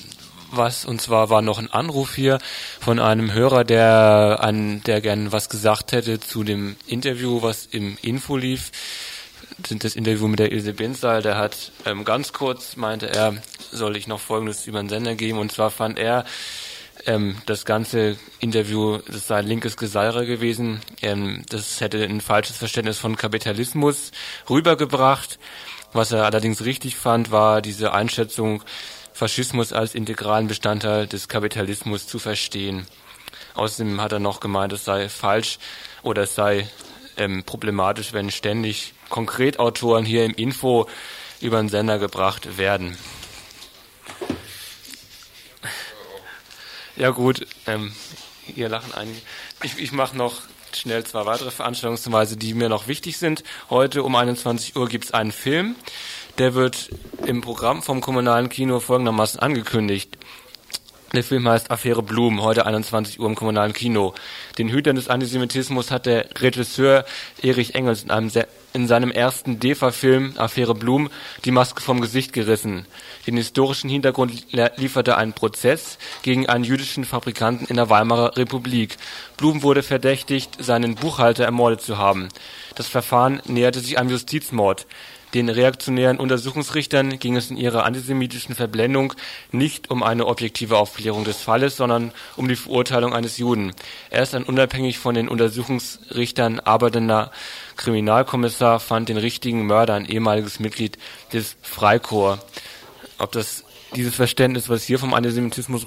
[0.50, 2.38] was und zwar war noch ein Anruf hier
[2.80, 7.98] von einem Hörer, der an der gern was gesagt hätte zu dem Interview, was im
[8.02, 8.70] Info lief.
[9.58, 13.36] Das Interview mit der Ilse Benzal, der hat ähm, ganz kurz meinte er,
[13.70, 16.24] soll ich noch Folgendes über den Sender geben und zwar fand er
[17.06, 20.80] ähm, das ganze Interview, das sei linkes Geseire gewesen.
[21.02, 24.10] Ähm, das hätte ein falsches Verständnis von Kapitalismus
[24.48, 25.38] rübergebracht.
[25.92, 28.62] Was er allerdings richtig fand, war diese Einschätzung,
[29.12, 32.86] Faschismus als integralen Bestandteil des Kapitalismus zu verstehen.
[33.54, 35.58] Außerdem hat er noch gemeint, es sei falsch
[36.02, 36.68] oder es sei
[37.16, 40.88] ähm, problematisch, wenn ständig Konkretautoren hier im Info
[41.40, 42.96] über den Sender gebracht werden.
[46.96, 47.92] Ja gut, ähm,
[48.46, 49.18] hier lachen einige.
[49.62, 50.42] Ich, ich mache noch
[50.72, 53.42] schnell zwei weitere Veranstaltungsweise, die mir noch wichtig sind.
[53.70, 55.76] Heute um 21 Uhr gibt es einen Film.
[56.38, 56.90] Der wird
[57.26, 60.18] im Programm vom kommunalen Kino folgendermaßen angekündigt.
[61.14, 64.14] Der Film heißt Affäre Blum, heute 21 Uhr im kommunalen Kino.
[64.58, 67.04] Den Hütern des Antisemitismus hat der Regisseur
[67.40, 68.32] Erich Engels in, einem
[68.72, 71.10] in seinem ersten DEFA-Film Affäre Blum
[71.44, 72.84] die Maske vom Gesicht gerissen.
[73.28, 74.32] Den historischen Hintergrund
[74.76, 78.96] lieferte ein Prozess gegen einen jüdischen Fabrikanten in der Weimarer Republik.
[79.36, 82.28] Blum wurde verdächtigt, seinen Buchhalter ermordet zu haben.
[82.74, 84.88] Das Verfahren näherte sich einem Justizmord.
[85.34, 89.14] Den reaktionären Untersuchungsrichtern ging es in ihrer antisemitischen Verblendung
[89.50, 93.72] nicht um eine objektive Aufklärung des Falles, sondern um die Verurteilung eines Juden.
[94.10, 97.32] Erst ein unabhängig von den Untersuchungsrichtern arbeitender
[97.76, 100.98] Kriminalkommissar fand den richtigen Mörder, ein ehemaliges Mitglied
[101.32, 102.40] des Freikorps.
[103.18, 103.64] Ob das
[103.96, 105.86] dieses Verständnis, was hier vom Antisemitismus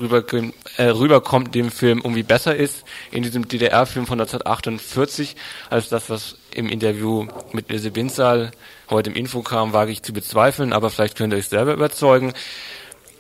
[0.77, 5.35] äh, rüberkommt, dem Film irgendwie besser ist, in diesem DDR-Film von 1948,
[5.69, 8.51] als das, was im Interview mit Ilse Binzal
[8.89, 12.33] heute im Info kam, wage ich zu bezweifeln, aber vielleicht könnt ihr euch selber überzeugen.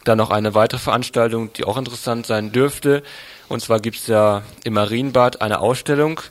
[0.03, 3.03] Dann noch eine weitere Veranstaltung, die auch interessant sein dürfte.
[3.49, 6.21] Und zwar gibt es ja im Marienbad eine Ausstellung,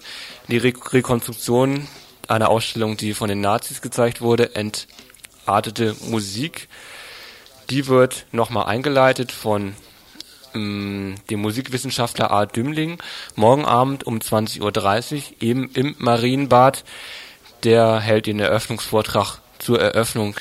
[0.49, 1.87] die Re Rekonstruktion
[2.29, 6.69] einer Ausstellung, die von den Nazis gezeigt wurde, entartete Musik.
[7.71, 9.75] Die wird nochmal eingeleitet von
[10.55, 12.99] ähm, dem Musikwissenschaftler Art Dümling
[13.35, 16.85] morgen Abend um 20.30 Uhr eben im Marienbad.
[17.65, 20.37] Der hält den Eröffnungsvortrag zur Eröffnung